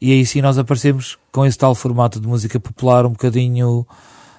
E 0.00 0.12
aí 0.12 0.26
sim 0.26 0.40
nós 0.40 0.58
aparecemos 0.58 1.18
com 1.30 1.44
esse 1.44 1.56
tal 1.56 1.74
formato 1.74 2.20
de 2.20 2.26
música 2.26 2.58
popular, 2.58 3.06
um 3.06 3.10
bocadinho 3.10 3.86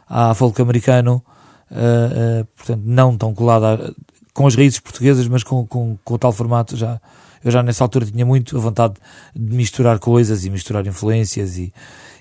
a 0.09 0.33
folk 0.33 0.61
americano, 0.61 1.23
uh, 1.71 2.41
uh, 2.41 2.45
portanto, 2.55 2.81
não 2.85 3.17
tão 3.17 3.33
colada 3.33 3.93
com 4.33 4.47
as 4.47 4.55
raízes 4.55 4.79
portuguesas, 4.79 5.27
mas 5.27 5.43
com, 5.43 5.65
com, 5.65 5.97
com 6.03 6.13
o 6.13 6.17
tal 6.17 6.31
formato 6.31 6.75
já. 6.75 6.99
Eu 7.43 7.49
já 7.49 7.63
nessa 7.63 7.83
altura 7.83 8.05
tinha 8.05 8.23
muito 8.23 8.55
a 8.55 8.59
vontade 8.59 8.93
de 9.35 9.55
misturar 9.55 9.97
coisas 9.97 10.45
e 10.45 10.49
misturar 10.51 10.85
influências 10.85 11.57
e, 11.57 11.73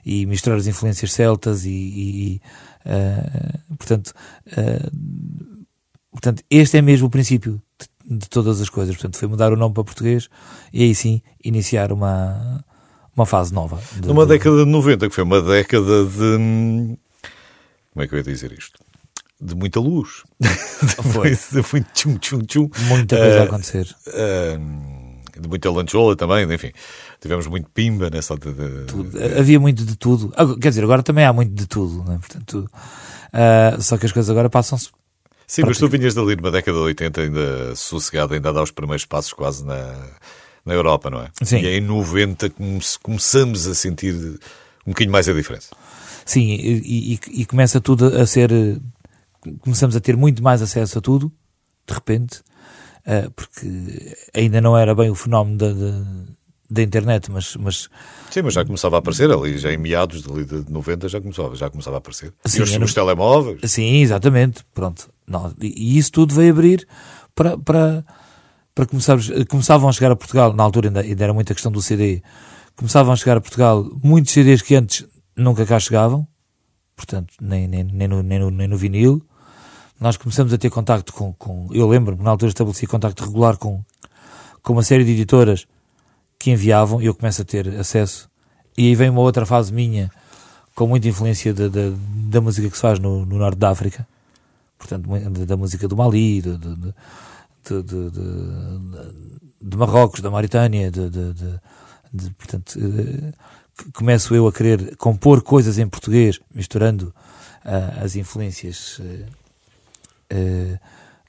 e 0.05 0.25
misturar 0.25 0.59
as 0.59 0.67
influências 0.67 1.13
celtas 1.13 1.67
e, 1.67 1.71
e 1.71 2.41
uh, 2.87 3.77
portanto, 3.77 4.15
Portanto, 6.11 6.43
este 6.51 6.77
é 6.77 6.83
mesmo 6.83 7.07
o 7.07 7.11
princípio 7.11 7.63
de, 8.05 8.19
de, 8.19 8.29
todas 8.29 8.61
as 8.61 8.69
coisas. 8.69 8.95
Portanto, 8.97 9.17
foi 9.17 9.29
mudar 9.29 9.53
o 9.53 9.57
nome 9.57 9.75
para 9.75 9.85
português 9.85 10.29
e 10.73 10.83
aí 10.83 10.95
sim 10.95 11.23
iniciar 11.43 11.93
uma, 11.93 12.65
uma 13.17 13.25
fase 13.25 13.55
nova. 13.55 13.81
De, 14.01 14.09
Numa 14.09 14.27
de... 14.27 14.33
década 14.33 14.65
de 14.65 14.71
90, 14.71 15.09
que 15.09 15.15
foi 15.15 15.25
uma 15.25 15.41
década 15.41 16.05
de. 16.05 16.99
Como 17.93 18.05
é 18.05 18.07
que 18.07 18.15
eu 18.15 18.19
ia 18.19 18.25
dizer 18.25 18.53
isto? 18.53 18.79
De 19.41 19.55
muita 19.55 19.81
luz. 19.81 20.23
Foi. 21.13 21.31
de 21.31 21.73
muito 21.73 21.91
tchum, 21.95 22.19
tchum, 22.19 22.41
tchum. 22.41 22.71
Muita 22.89 23.17
coisa 23.17 23.39
uh, 23.39 23.41
a 23.41 23.45
acontecer. 23.45 23.97
Uh, 24.07 25.41
de 25.41 25.49
muita 25.49 25.71
lanchola 25.71 26.15
também, 26.15 26.53
enfim. 26.53 26.73
Tivemos 27.21 27.47
muito 27.47 27.71
pimba 27.71 28.11
nessa. 28.11 28.37
De, 28.37 28.53
de... 28.53 29.39
Havia 29.39 29.59
muito 29.59 29.85
de 29.85 29.97
tudo. 29.97 30.33
Quer 30.61 30.69
dizer, 30.69 30.85
agora 30.85 31.03
também 31.03 31.25
há 31.25 31.33
muito 31.33 31.55
de 31.55 31.67
tudo, 31.67 32.05
né? 32.05 32.19
Portanto, 32.19 32.71
uh, 33.33 33.81
só 33.81 33.97
que 33.97 34.07
as 34.07 34.13
coisas 34.13 34.31
agora 34.31 34.51
passam-se 34.51 34.91
Sim, 35.51 35.63
mas 35.67 35.79
tu 35.79 35.89
vinhas 35.89 36.15
dali 36.15 36.37
numa 36.37 36.53
década 36.53 36.79
de 36.79 36.85
80 36.85 37.21
ainda 37.23 37.75
sossegado, 37.75 38.35
ainda 38.35 38.51
a 38.51 38.53
dar 38.53 38.63
os 38.63 38.71
primeiros 38.71 39.05
passos 39.05 39.33
quase 39.33 39.67
na, 39.67 39.97
na 40.65 40.73
Europa, 40.73 41.11
não 41.11 41.23
é? 41.23 41.31
Sim. 41.43 41.59
E 41.59 41.67
em 41.77 41.81
90 41.81 42.53
começamos 43.03 43.67
a 43.67 43.75
sentir 43.75 44.15
um 44.87 44.91
bocadinho 44.93 45.11
mais 45.11 45.29
a 45.29 45.33
diferença. 45.33 45.71
Sim, 46.25 46.53
e, 46.53 47.15
e, 47.15 47.41
e 47.41 47.45
começa 47.45 47.81
tudo 47.81 48.17
a 48.17 48.25
ser. 48.27 48.53
Começamos 49.61 49.97
a 49.97 50.01
ter 50.01 50.17
muito 50.17 50.43
mais 50.43 50.61
acesso 50.63 50.99
a 50.99 51.01
tudo 51.01 51.33
de 51.87 51.95
repente, 51.95 52.41
uh, 53.07 53.31
porque 53.33 54.15
ainda 54.35 54.61
não 54.61 54.77
era 54.77 54.95
bem 54.95 55.11
o 55.11 55.15
fenómeno 55.15 55.57
da, 55.57 55.73
da, 55.73 56.05
da 56.71 56.83
internet, 56.83 57.31
mas, 57.31 57.57
mas 57.57 57.89
Sim, 58.31 58.43
mas 58.43 58.55
já 58.55 58.65
começava 58.65 58.97
a 58.97 58.99
aparecer 59.01 59.31
ali, 59.31 59.59
já 59.59 59.73
em 59.73 59.77
meados 59.79 60.23
de, 60.23 60.45
de 60.63 60.71
90 60.73 61.09
já 61.09 61.21
começava, 61.21 61.57
já 61.57 61.69
começava 61.71 61.97
a 61.97 61.99
aparecer. 61.99 62.33
Sim, 62.45 62.61
e 62.61 62.63
os, 62.63 62.73
era- 62.73 62.85
os 62.85 62.95
telemóveis. 62.95 63.61
Sim, 63.71 63.97
exatamente. 64.03 64.65
Pronto. 64.75 65.11
Não, 65.27 65.53
e 65.61 65.95
e 65.95 65.99
isso 65.99 66.13
tudo 66.13 66.35
veio 66.35 66.53
abrir 66.53 66.87
para, 67.35 67.57
para, 67.59 68.05
para 68.75 68.87
começar. 68.87 69.17
Começavam 69.49 69.89
a 69.89 69.93
chegar 69.93 70.13
a 70.13 70.17
Portugal, 70.17 70.53
na 70.53 70.63
altura 70.63 70.89
ainda, 70.89 71.01
ainda 71.01 71.25
era 71.25 71.33
muita 71.35 71.55
questão 71.55 71.73
do 71.73 71.81
CD. 71.83 72.23
Começavam 72.77 73.13
a 73.13 73.17
chegar 73.17 73.37
a 73.37 73.41
Portugal 73.41 73.85
muitos 74.03 74.33
CDs 74.33 74.63
que 74.63 74.75
antes 74.77 75.05
nunca 75.37 75.67
cá 75.67 75.79
chegavam, 75.81 76.27
portanto, 76.95 77.33
nem, 77.41 77.67
nem, 77.67 77.83
nem, 77.85 78.07
no, 78.09 78.23
nem, 78.23 78.39
no, 78.39 78.51
nem 78.51 78.69
no 78.69 78.77
vinil. 78.77 79.23
Nós 80.01 80.17
começamos 80.17 80.51
a 80.55 80.57
ter 80.57 80.71
contacto 80.71 81.13
com. 81.13 81.35
com 81.35 81.69
eu 81.73 81.87
lembro-me, 81.87 82.23
na 82.23 82.31
altura 82.31 82.49
estabeleci 82.49 82.87
contacto 82.87 83.23
regular 83.23 83.59
com, 83.59 83.85
com 84.63 84.73
uma 84.73 84.83
série 84.83 85.05
de 85.05 85.13
editoras 85.13 85.67
que 86.39 86.51
enviavam 86.51 87.03
e 87.03 87.07
eu 87.07 87.15
começo 87.15 87.43
a 87.43 87.45
ter 87.45 87.69
acesso. 87.79 88.31
E 88.79 88.89
aí 88.89 88.95
vem 88.95 89.11
uma 89.11 89.21
outra 89.21 89.45
fase 89.45 89.71
minha, 89.71 90.11
com 90.75 90.87
muita 90.87 91.07
influência 91.07 91.53
da, 91.53 91.69
da, 91.69 91.93
da 92.31 92.41
música 92.41 92.71
que 92.71 92.77
se 92.77 92.81
faz 92.81 92.99
no, 92.99 93.27
no 93.27 93.37
norte 93.37 93.59
da 93.59 93.69
África, 93.69 94.09
portanto, 94.79 95.07
da, 95.45 95.57
música 95.57 95.87
do 95.87 95.95
Mali, 95.95 96.41
de, 96.41 96.57
de, 96.57 96.77
de, 97.83 98.11
de, 99.61 99.77
Marrocos, 99.77 100.23
da 100.23 100.31
Mauritânia, 100.31 100.91
de, 100.91 102.31
portanto, 102.39 102.79
eh, 102.79 103.33
começo 103.93 104.35
eu 104.35 104.47
a 104.49 104.53
querer 104.53 104.97
compor 104.97 105.43
coisas 105.43 105.77
em 105.77 105.87
português, 105.87 106.41
misturando 106.55 107.15
ah, 107.63 108.03
as 108.03 108.17
influências. 108.17 108.99
eh, 109.05 109.40
eh, 110.31 110.79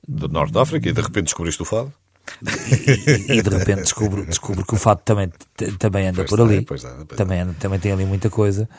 Do 0.07 0.27
Norte 0.29 0.53
da 0.53 0.61
África 0.61 0.89
e 0.89 0.93
de 0.93 1.01
repente 1.01 1.25
descobriste 1.25 1.61
o 1.61 1.65
fado. 1.65 1.91
e, 2.41 3.37
e 3.37 3.41
de 3.41 3.49
repente 3.49 3.81
descubro, 3.81 4.25
descubro 4.25 4.65
que 4.65 4.73
o 4.73 4.77
fato 4.77 5.01
também, 5.03 5.31
também 5.79 6.07
anda 6.07 6.17
Pois 6.17 6.29
por 6.29 6.41
ali. 6.41 6.61
pois 6.65 6.83
dá, 6.83 6.89
pois 7.07 7.17
também, 7.17 7.39
anda- 7.41 7.55
também 7.59 7.79
tem 7.79 7.91
ali 7.91 8.05
muita 8.05 8.29
coisa. 8.29 8.69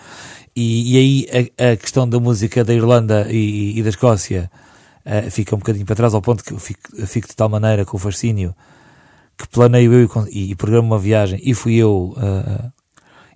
E, 0.54 0.94
e 0.94 0.98
aí 1.32 1.50
a, 1.58 1.72
a 1.72 1.76
questão 1.76 2.08
da 2.08 2.18
música 2.20 2.64
da 2.64 2.72
Irlanda 2.74 3.26
e, 3.30 3.82
da 3.82 3.88
Escócia 3.90 4.50
eh, 5.04 5.28
fica 5.30 5.54
um 5.54 5.58
bocadinho 5.58 5.84
para 5.86 5.96
trás, 5.96 6.14
ao 6.14 6.22
ponto 6.22 6.44
que 6.44 6.52
eu 6.52 6.58
fico, 6.58 6.80
eu 6.96 7.06
fico 7.06 7.28
de 7.28 7.34
tal 7.36 7.48
maneira 7.48 7.84
com 7.84 7.96
o 7.96 8.00
fascínio 8.00 8.54
que 9.36 9.48
planeio 9.48 9.92
eu 9.92 10.08
e, 10.30 10.54
programo 10.54 10.86
uma 10.88 10.98
viagem 10.98 11.40
e 11.42 11.52
fui 11.54 11.76
eu. 11.76 12.14
eh, 12.18 12.70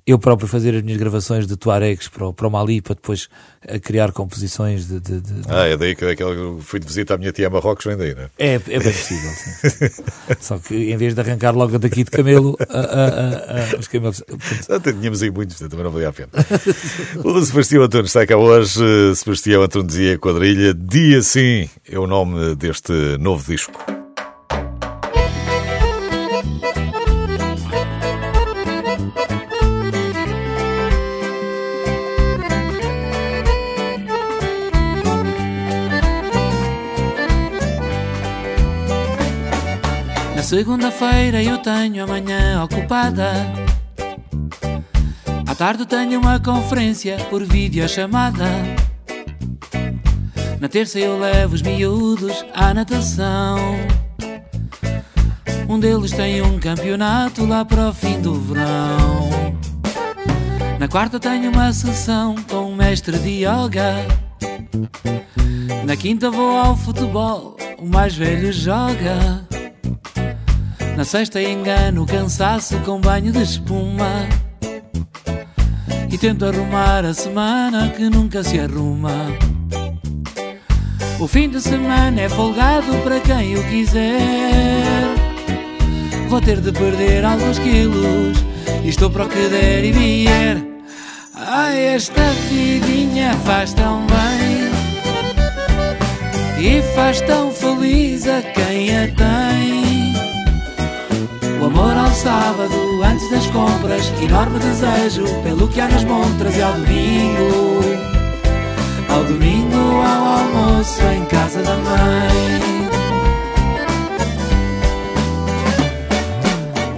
eu 0.07 0.19
próprio 0.21 0.47
fazer 0.47 0.75
as 0.77 0.83
minhas 0.83 0.99
gravações 1.01 1.47
de 1.49 1.57
Tuaregs 1.57 2.07
para 2.09 2.29
o, 2.29 2.33
para 2.33 2.47
o 2.47 2.51
Mali 2.51 2.81
para 2.81 2.95
depois 2.95 3.29
eh, 3.67 3.81
criar 3.81 4.13
composições 4.13 4.87
de, 4.87 5.01
de- 5.01 5.21
de- 5.21 5.43
Ah, 5.49 5.67
é 5.67 5.77
daí 5.77 5.97
que 5.97 6.05
aquela 6.05 6.33
que 6.33 6.41
eu 6.41 6.61
fui 6.61 6.79
de 6.79 6.87
visita 6.87 7.15
à 7.15 7.19
minha 7.19 7.33
tia 7.33 7.49
a 7.49 7.51
Marrocos, 7.51 7.85
vem 7.85 7.97
daí, 7.97 8.15
não 8.15 8.23
é? 8.23 8.31
é, 8.39 8.55
é 8.55 8.59
bem 8.79 8.81
possível, 8.93 9.31
sim. 9.33 10.03
Só 10.41 10.59
que 10.59 10.75
em 10.93 10.97
vez 10.97 11.13
de 11.15 11.21
arrancar 11.21 11.51
logo 11.57 11.77
daqui 11.79 12.05
de 12.05 12.11
camelo, 12.13 12.57
a- 12.69 12.79
a- 12.79 12.85
a- 12.85 13.75
a- 13.75 13.79
os 13.81 13.89
camelos. 13.89 14.23
portanto, 14.27 14.71
Ah, 14.89 14.93
Tínhamos 14.93 15.23
aí 15.23 15.31
muitos, 15.31 15.59
também 15.59 15.83
não 15.83 15.91
valia 15.91 16.09
a 16.11 16.13
pena. 16.13 16.29
o 17.25 17.45
Sebastião 17.45 17.83
Antunes 17.83 18.11
está 18.11 18.25
cá 18.27 18.37
hoje. 18.37 18.81
Sebastião 19.17 19.63
Antunes 19.63 19.89
dizia 19.89 20.19
Quadrilha. 20.19 20.73
Dia 20.73 21.21
Sim 21.23 21.69
é 21.91 21.99
o 21.99 22.07
nome 22.07 22.55
deste 22.55 22.93
novo 23.19 23.45
disco. 23.51 23.73
Segunda-feira 40.47 41.43
eu 41.43 41.59
tenho 41.59 42.05
a 42.05 42.07
manhã 42.07 42.63
ocupada. 42.63 43.33
À 45.45 45.55
tarde 45.57 45.85
tenho 45.85 46.21
uma 46.21 46.39
conferência 46.39 47.17
por 47.29 47.43
videochamada. 47.43 48.45
Na 50.61 50.69
terça 50.69 51.01
eu 51.01 51.19
levo 51.19 51.57
os 51.57 51.63
miúdos 51.63 52.45
à 52.55 52.73
natação. 52.73 53.59
Um 55.69 55.81
deles 55.81 56.13
tem 56.13 56.41
um 56.41 56.61
campeonato 56.61 57.45
lá 57.45 57.65
para 57.65 57.89
o 57.89 57.93
fim 57.93 58.21
do 58.21 58.35
verão. 58.41 59.29
Na 60.79 60.87
quarta 60.87 61.19
tenho 61.19 61.51
uma 61.51 61.73
sessão 61.73 62.37
com 62.49 62.71
um 62.71 62.77
mestre 62.77 63.19
de 63.19 63.45
yoga. 63.45 63.97
Na 65.85 65.97
quinta 65.97 66.31
vou 66.31 66.57
ao 66.57 66.77
futebol, 66.77 67.57
o 67.79 67.85
mais 67.85 68.15
velho 68.15 68.53
joga. 68.53 69.46
Na 70.97 71.05
sexta 71.05 71.43
engano 71.43 72.05
o 72.05 72.07
cansaço 72.07 72.79
com 72.79 72.99
banho 72.99 73.31
de 73.31 73.43
espuma. 73.43 74.27
E 76.11 76.17
tento 76.17 76.47
arrumar 76.47 77.05
a 77.05 77.13
semana 77.13 77.91
que 77.91 78.09
nunca 78.09 78.43
se 78.43 78.59
arruma. 78.59 79.27
O 81.21 81.29
fim 81.29 81.51
de 81.51 81.61
semana 81.61 82.23
é 82.23 82.31
folgado 82.31 82.97
para 83.05 83.21
quem 83.21 83.59
o 83.59 83.65
quiser. 83.65 85.05
Vou 86.31 86.41
ter 86.41 86.63
de 86.63 86.73
perder 86.73 87.27
alguns 87.27 87.59
quilos. 87.59 88.43
E 88.83 88.89
estou 88.89 89.11
para 89.11 89.27
o 89.27 89.29
que 89.29 89.49
der 89.49 89.85
e 89.85 89.93
vier. 89.93 90.65
Ai, 91.35 91.79
esta 91.89 92.31
vidinha 92.49 93.35
faz 93.45 93.75
tão 93.75 94.07
bem. 94.07 94.71
E 96.59 96.81
faz 96.95 97.21
tão 97.21 97.51
feliz 97.51 98.27
a 98.27 98.41
quem 98.41 98.97
a 98.97 99.09
tem 99.09 99.86
sábado, 102.17 103.03
antes 103.05 103.31
das 103.31 103.47
compras, 103.49 104.11
enorme 104.23 104.59
desejo 104.59 105.25
pelo 105.43 105.69
que 105.69 105.81
há 105.81 105.89
nas 105.89 106.03
montras 106.05 106.57
e 106.57 106.63
ao 106.63 106.73
domingo. 106.73 107.81
Ao 109.11 109.25
domingo, 109.25 109.77
ao 109.77 110.39
almoço, 110.39 111.03
em 111.03 111.25
casa 111.27 111.63
da 111.63 111.77
mãe. 111.77 112.87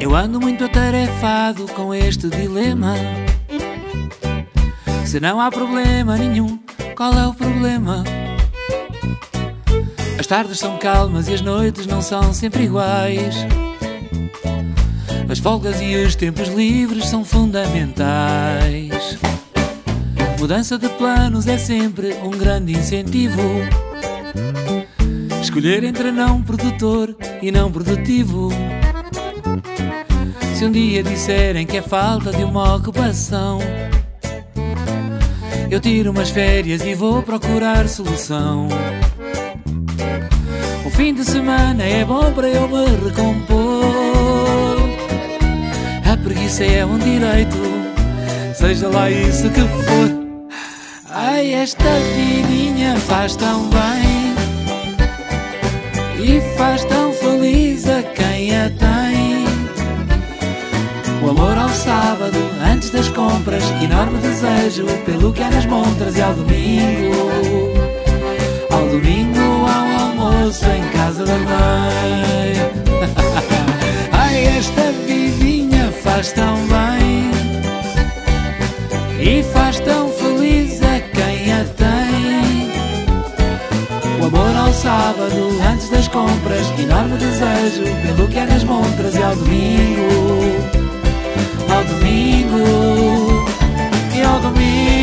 Eu 0.00 0.14
ando 0.14 0.40
muito 0.40 0.64
atarefado 0.64 1.66
com 1.74 1.92
este 1.92 2.28
dilema. 2.28 2.94
Se 5.04 5.18
não 5.18 5.40
há 5.40 5.50
problema 5.50 6.16
nenhum, 6.16 6.58
qual 6.96 7.12
é 7.12 7.26
o 7.26 7.34
problema? 7.34 8.04
As 10.18 10.26
tardes 10.26 10.58
são 10.58 10.78
calmas 10.78 11.28
e 11.28 11.34
as 11.34 11.40
noites 11.40 11.86
não 11.86 12.00
são 12.00 12.32
sempre 12.32 12.64
iguais. 12.64 13.34
As 15.28 15.38
folgas 15.38 15.80
e 15.82 15.94
os 15.96 16.16
tempos 16.16 16.48
livres 16.48 17.06
são 17.06 17.22
fundamentais. 17.22 19.18
Mudança 20.38 20.78
de 20.78 20.88
planos 20.88 21.46
é 21.46 21.58
sempre 21.58 22.14
um 22.24 22.30
grande 22.30 22.72
incentivo. 22.72 23.42
Escolher 25.42 25.84
entre 25.84 26.10
não 26.10 26.40
produtor 26.42 27.14
e 27.42 27.52
não 27.52 27.70
produtivo. 27.70 28.48
Se 30.54 30.64
um 30.64 30.72
dia 30.72 31.02
disserem 31.02 31.66
que 31.66 31.76
é 31.76 31.82
falta 31.82 32.30
de 32.30 32.42
uma 32.42 32.76
ocupação, 32.76 33.58
eu 35.70 35.78
tiro 35.78 36.10
umas 36.10 36.30
férias 36.30 36.82
e 36.82 36.94
vou 36.94 37.22
procurar 37.22 37.86
solução. 37.86 38.68
O 40.86 40.90
fim 40.90 41.12
de 41.12 41.24
semana 41.24 41.84
é 41.84 42.02
bom 42.04 42.32
para 42.32 42.48
eu 42.48 42.66
me 42.66 42.86
recompor. 43.08 43.57
Preguiça 46.28 46.62
é 46.62 46.84
um 46.84 46.98
direito, 46.98 47.56
seja 48.54 48.86
lá 48.88 49.10
isso 49.10 49.48
que 49.48 49.60
for. 49.60 50.10
Ai, 51.08 51.54
esta 51.54 51.88
vidinha 52.14 52.96
faz 52.96 53.34
tão 53.34 53.70
bem 53.70 54.34
e 56.22 56.38
faz 56.58 56.84
tão 56.84 57.14
feliz 57.14 57.88
a 57.88 58.02
quem 58.02 58.54
a 58.54 58.68
tem. 58.68 59.46
O 61.22 61.30
amor 61.30 61.56
ao 61.56 61.70
sábado, 61.70 62.38
antes 62.62 62.90
das 62.90 63.08
compras, 63.08 63.64
enorme 63.82 64.18
desejo 64.18 64.84
pelo 65.06 65.32
que 65.32 65.42
há 65.42 65.50
nas 65.50 65.64
montras 65.64 66.14
e 66.14 66.20
ao 66.20 66.34
domingo. 66.34 67.72
Ao 68.70 68.86
domingo, 68.86 69.40
ao 69.66 70.08
almoço, 70.08 70.66
em 70.66 70.82
casa 70.90 71.24
da 71.24 71.38
mãe. 71.38 72.52
Ai, 74.12 74.44
esta 74.58 74.97
faz 76.08 76.32
tão 76.32 76.56
bem 76.66 77.30
e 79.20 79.42
faz 79.42 79.78
tão 79.80 80.08
feliz 80.10 80.80
a 80.82 81.00
quem 81.00 81.52
a 81.52 81.64
tem. 81.76 82.70
O 84.20 84.26
amor 84.26 84.56
ao 84.56 84.72
sábado, 84.72 85.58
antes 85.70 85.90
das 85.90 86.08
compras, 86.08 86.66
enorme 86.78 87.18
desejo 87.18 87.84
pelo 88.02 88.26
que 88.28 88.38
é 88.38 88.46
nas 88.46 88.64
montras 88.64 89.14
e 89.14 89.22
ao 89.22 89.36
domingo. 89.36 90.08
Ao 91.70 91.84
domingo 91.84 93.44
e 94.16 94.22
ao 94.22 94.40
domingo, 94.40 94.97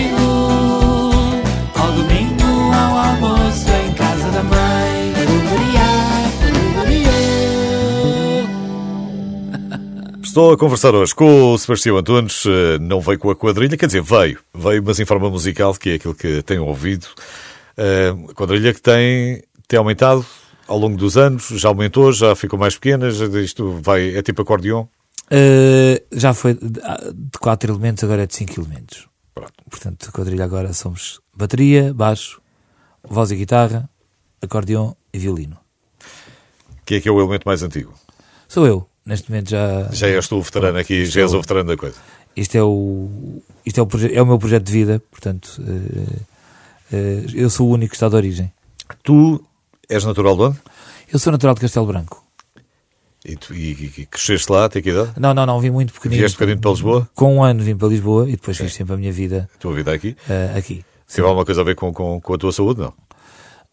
Estou 10.35 10.51
a 10.51 10.57
conversar 10.57 10.93
hoje 10.93 11.15
com 11.15 11.53
o 11.53 11.57
Sebastião 11.57 11.95
Antunes, 11.95 12.43
eh, 12.45 12.77
não 12.77 12.99
veio 12.99 13.17
com 13.17 13.29
a 13.29 13.35
quadrilha, 13.37 13.77
quer 13.77 13.85
dizer, 13.85 14.01
veio, 14.01 14.37
veio, 14.53 14.83
mas 14.83 14.99
em 14.99 15.05
forma 15.05 15.29
musical, 15.29 15.73
que 15.75 15.91
é 15.91 15.93
aquilo 15.93 16.13
que 16.13 16.43
tenho 16.43 16.65
ouvido. 16.65 17.07
Eh, 17.77 18.13
a 18.29 18.33
quadrilha 18.33 18.73
que 18.73 18.81
tem, 18.81 19.41
tem 19.65 19.79
aumentado 19.79 20.25
ao 20.67 20.77
longo 20.77 20.97
dos 20.97 21.15
anos, 21.15 21.47
já 21.47 21.69
aumentou, 21.69 22.11
já 22.11 22.35
ficou 22.35 22.59
mais 22.59 22.75
pequena, 22.75 23.07
isto 23.07 23.79
vai, 23.81 24.13
é 24.13 24.21
tipo 24.21 24.41
acordeon? 24.41 24.81
Uh, 25.31 26.03
já 26.11 26.33
foi 26.33 26.55
de 26.55 27.39
4 27.39 27.71
elementos, 27.71 28.03
agora 28.03 28.23
é 28.23 28.27
de 28.27 28.35
5 28.35 28.59
elementos. 28.59 29.07
Pronto. 29.33 29.53
Portanto, 29.69 30.11
quadrilha 30.11 30.43
agora 30.43 30.73
somos 30.73 31.21
bateria, 31.33 31.93
baixo, 31.93 32.41
voz 33.07 33.31
e 33.31 33.37
guitarra, 33.37 33.89
acordeon 34.41 34.95
e 35.13 35.17
violino. 35.17 35.57
Quem 36.85 36.97
é 36.97 36.99
que 36.99 37.07
é 37.07 37.11
o 37.13 37.21
elemento 37.21 37.43
mais 37.45 37.63
antigo? 37.63 37.93
Sou 38.49 38.67
eu 38.67 38.94
neste 39.05 39.29
momento 39.29 39.49
já. 39.49 39.89
Já 39.91 40.07
és 40.07 40.27
tu 40.27 40.37
o 40.37 40.41
veterano 40.41 40.77
aqui, 40.77 41.05
já 41.05 41.21
és 41.21 41.33
o 41.33 41.41
veterano 41.41 41.69
da 41.69 41.77
coisa. 41.77 41.95
Isto 42.35 42.57
é 42.57 42.63
o, 42.63 43.41
isto 43.65 43.79
é 43.79 43.83
o, 43.83 43.87
é 44.13 44.21
o 44.21 44.25
meu 44.25 44.37
projeto 44.37 44.63
de 44.63 44.71
vida, 44.71 45.01
portanto, 45.09 45.59
uh, 45.59 46.95
uh, 46.95 47.25
eu 47.33 47.49
sou 47.49 47.69
o 47.69 47.71
único 47.71 47.91
que 47.91 47.95
está 47.95 48.09
de 48.09 48.15
origem. 48.15 48.51
Tu 49.03 49.41
és 49.89 50.03
natural 50.03 50.35
de 50.35 50.41
onde? 50.41 50.59
Eu 51.13 51.19
sou 51.19 51.31
natural 51.31 51.55
de 51.55 51.61
Castelo 51.61 51.85
Branco. 51.85 52.25
E, 53.23 53.35
tu, 53.35 53.55
e, 53.55 53.71
e 53.71 54.05
cresceste 54.05 54.51
lá, 54.51 54.65
até 54.65 54.81
que 54.81 54.89
idade? 54.89 55.13
Não, 55.17 55.33
não, 55.33 55.45
não, 55.45 55.59
vim 55.59 55.71
muito 55.71 55.93
pequenino. 55.93 56.19
Vieste 56.19 56.37
pequenino 56.37 56.61
para 56.61 56.71
Lisboa? 56.71 57.09
Com 57.15 57.37
um 57.37 57.43
ano 57.43 57.63
vim 57.63 57.75
para 57.75 57.87
Lisboa 57.87 58.27
e 58.29 58.33
depois 58.33 58.57
fiz 58.57 58.73
sempre 58.73 58.93
a 58.93 58.97
minha 58.97 59.11
vida. 59.11 59.49
A 59.55 59.57
tua 59.57 59.73
vida 59.73 59.91
aqui? 59.91 60.15
Uh, 60.29 60.57
aqui. 60.57 60.85
Teve 61.07 61.25
alguma 61.25 61.45
coisa 61.45 61.61
a 61.61 61.63
ver 61.63 61.75
com, 61.75 61.91
com, 61.93 62.19
com 62.19 62.33
a 62.33 62.37
tua 62.37 62.51
saúde, 62.51 62.81
não? 62.81 62.93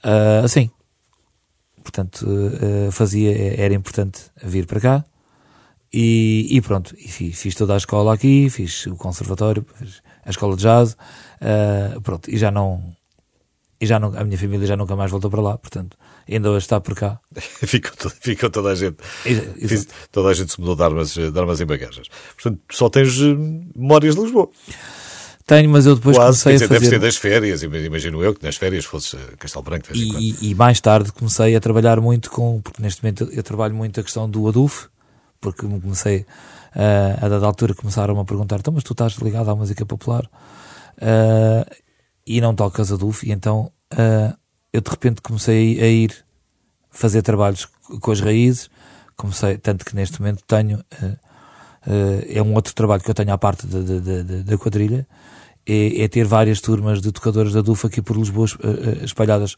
Uh, 0.05 0.49
sim. 0.49 0.71
Portanto, 1.83 2.27
uh, 2.27 2.93
fazia, 2.93 3.61
era 3.61 3.75
importante 3.75 4.21
vir 4.43 4.67
para 4.67 4.81
cá. 4.81 5.05
E, 5.93 6.47
e 6.51 6.61
pronto, 6.63 6.95
e 6.99 7.07
fiz, 7.07 7.39
fiz, 7.39 7.55
toda 7.55 7.75
a 7.75 7.77
escola 7.77 8.15
aqui, 8.15 8.49
fiz 8.49 8.87
o 8.87 8.97
conservatório, 8.97 9.67
fiz 9.79 10.03
a 10.25 10.31
escola 10.31 10.57
de 10.57 10.63
jazz, 10.63 10.93
uh, 10.93 12.01
pronto, 12.01 12.31
e 12.31 12.39
já 12.39 12.51
não, 12.51 12.83
e 13.79 13.85
já 13.85 13.99
não, 13.99 14.17
a 14.17 14.25
minha 14.25 14.39
família 14.39 14.67
já 14.67 14.75
nunca 14.75 14.97
mais 14.97 15.11
voltou 15.11 15.31
para 15.31 15.43
lá, 15.43 15.59
portanto, 15.59 15.99
ainda 16.27 16.51
hoje 16.51 16.65
está 16.65 16.81
por 16.81 16.95
cá. 16.95 17.21
ficou, 17.37 18.11
ficou 18.21 18.49
toda 18.49 18.71
a 18.71 18.75
gente, 18.75 18.97
Fiz, 19.03 19.87
toda 20.11 20.31
a 20.31 20.35
gente 20.35 20.53
se 20.53 20.61
mudou 20.61 20.77
de 20.77 20.83
armas, 20.83 21.13
de 21.13 21.39
armas 21.39 21.61
em 21.61 21.67
bagagens. 21.67 22.09
Portanto, 22.37 22.61
só 22.71 22.89
tens 22.89 23.21
eh, 23.21 23.35
memórias 23.77 24.15
de 24.15 24.23
Lisboa. 24.23 24.49
Tenho, 25.45 25.69
mas 25.69 25.85
eu 25.85 25.97
depois 25.97 26.17
Quase, 26.17 26.43
comecei 26.43 26.53
dizer, 26.55 26.65
a 26.65 26.69
fazer... 26.69 26.81
Deve 26.81 26.91
ser 26.91 26.99
das 27.01 27.17
férias, 27.17 27.63
imagino 27.63 28.23
eu 28.23 28.33
que 28.33 28.43
nas 28.45 28.57
férias 28.57 28.85
fosse 28.85 29.17
Castelo 29.39 29.65
Branco. 29.65 29.89
E, 29.93 30.51
e, 30.51 30.55
mais 30.55 30.81
tarde 30.81 31.13
comecei 31.13 31.55
a 31.57 31.61
trabalhar 31.61 32.01
muito 32.01 32.31
com, 32.31 32.63
porque 32.63 32.81
neste 32.81 33.03
momento 33.03 33.29
eu 33.33 33.43
trabalho 33.43 33.75
muito 33.75 33.99
a 33.99 34.03
questão 34.03 34.31
do 34.31 34.49
ADUF, 34.49 34.87
porque 35.43 35.67
me 35.67 35.79
comecei, 35.81 36.21
uh, 36.21 37.27
a 37.27 37.29
dada 37.29 37.45
altura, 37.45 37.75
começaram 37.75 38.19
a 38.19 38.25
perguntar: 38.25 38.61
então, 38.61 38.73
mas 38.73 38.85
tu 38.85 38.93
estás 38.93 39.15
ligado 39.17 39.51
à 39.51 39.55
música 39.55 39.85
popular? 39.85 40.25
Uh, 40.97 41.69
e 42.27 42.41
não 42.41 42.55
tocas 42.55 42.91
a 42.93 42.97
DUF, 42.97 43.27
e 43.27 43.33
então 43.33 43.71
uh, 43.93 44.35
eu 44.73 44.81
de 44.81 44.89
repente 44.89 45.21
comecei 45.21 45.83
a 45.83 45.87
ir 45.89 46.25
fazer 46.91 47.21
trabalhos 47.23 47.69
com 48.01 48.13
as 48.13 48.21
raízes, 48.21 48.71
comecei, 49.17 49.59
tanto 49.59 49.85
que 49.85 49.97
neste 49.97 50.21
momento 50.21 50.45
tenho, 50.47 50.85
é 52.29 52.41
um 52.43 52.55
outro 52.55 52.75
trabalho 52.75 53.03
que 53.03 53.11
eu 53.11 53.15
tenho 53.15 53.33
à 53.33 53.39
parte 53.39 53.67
da 53.67 54.59
quadrilha, 54.59 55.07
é, 55.67 56.03
é, 56.03 56.09
ter 56.09 56.25
várias 56.25 56.61
turmas 56.61 57.01
de 57.01 57.11
tocadores 57.11 57.55
da 57.55 57.63
DUF 57.63 57.87
aqui 57.87 58.03
por 58.03 58.17
Lisboa 58.17 58.47
espalhadas 59.03 59.57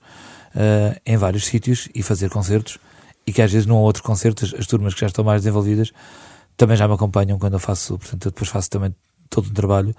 em 1.05 1.17
vários 1.17 1.45
sítios 1.45 1.89
e 1.93 2.03
fazer 2.03 2.31
concertos 2.31 2.79
e 3.27 3.33
que 3.33 3.43
às 3.43 3.53
vezes 3.53 3.67
num 3.67 3.77
outro 3.77 4.03
concerto 4.03 4.45
as, 4.45 4.55
as, 4.55 4.67
turmas 4.67 4.95
que 4.95 5.01
já 5.01 5.07
estão 5.07 5.25
mais 5.25 5.43
desenvolvidas 5.43 5.93
também 6.57 6.77
já 6.77 6.87
me 6.87 6.95
acompanham 6.95 7.39
quando 7.39 7.55
eu 7.55 7.59
faço, 7.59 7.99
portanto 7.99 8.27
eu 8.27 8.31
depois 8.31 8.49
faço 8.49 8.71
também 8.71 8.95
todo 9.29 9.49
um 9.49 9.53
trabalho 9.53 9.95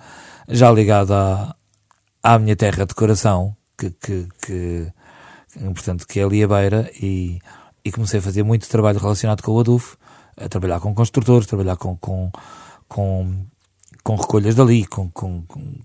já 0.48 0.72
ligado 0.72 1.14
à, 1.14 1.56
à 2.24 2.40
minha 2.40 2.56
terra 2.56 2.86
de 2.86 2.94
coração, 2.96 3.56
que, 3.78 3.92
que, 3.92 4.28
que, 4.42 4.92
portanto, 5.74 6.08
que 6.08 6.20
é 6.20 6.24
ali 6.24 6.44
a 6.44 6.48
beira 6.48 6.92
e, 7.02 7.40
e 7.84 7.92
comecei 7.92 8.20
a 8.20 8.24
fazer 8.24 8.44
muito 8.44 8.70
trabalho 8.70 9.00
relacionado 9.00 9.44
com 9.44 9.52
o 9.52 9.60
ADUF, 9.60 9.98
a 10.38 10.48
trabalhar 10.48 10.80
com 10.80 10.94
construtores, 10.94 11.48
trabalhar 11.48 11.76
com, 11.76 11.98
com, 11.98 12.32
com, 12.88 13.46
com 14.04 14.16
recolhas 14.16 14.56
dali, 14.56 14.86
com, 14.86 15.10
com, 15.12 15.44
com 15.44 15.76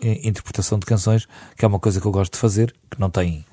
interpretação 0.00 0.78
de 0.78 0.86
canções, 0.86 1.26
que 1.56 1.64
é 1.64 1.68
uma 1.68 1.78
coisa 1.78 2.00
que 2.00 2.06
eu 2.06 2.12
gosto 2.12 2.32
de 2.32 2.38
fazer, 2.38 2.74
que 2.90 2.98
não 2.98 3.10
tem 3.10 3.44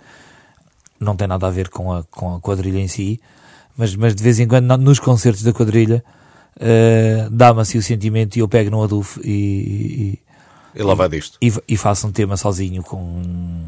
não 1.01 1.15
tem 1.15 1.27
nada 1.27 1.47
a 1.47 1.49
ver 1.49 1.69
com 1.69 1.91
a, 1.91 2.03
com 2.03 2.35
a 2.35 2.39
quadrilha 2.39 2.79
em 2.79 2.87
si, 2.87 3.19
mas, 3.75 3.95
mas 3.95 4.15
de 4.15 4.23
vez 4.23 4.39
em 4.39 4.47
quando 4.47 4.77
nos 4.77 4.99
concertos 4.99 5.43
da 5.43 5.51
quadrilha 5.51 6.03
uh, 6.57 7.29
dá-me 7.29 7.61
assim 7.61 7.77
o 7.77 7.81
sentimento 7.81 8.35
e 8.35 8.39
eu 8.39 8.47
pego 8.47 8.69
no 8.69 8.83
Aduf 8.83 9.19
e, 9.23 10.19
e, 10.75 10.79
e 10.79 10.83
lá 10.83 10.93
vai 10.93 11.09
disto. 11.09 11.37
E, 11.41 11.51
e, 11.67 11.75
faço 11.75 12.07
um 12.07 12.11
tema 12.11 12.37
sozinho 12.37 12.83
com. 12.83 13.65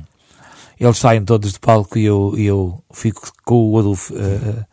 Eles 0.80 0.98
saem 0.98 1.24
todos 1.24 1.54
de 1.54 1.60
palco 1.60 1.98
e 1.98 2.06
eu, 2.06 2.34
eu 2.38 2.84
fico 2.92 3.32
com 3.44 3.72
o 3.72 3.80
Aduf 3.80 4.14
uh, 4.14 4.66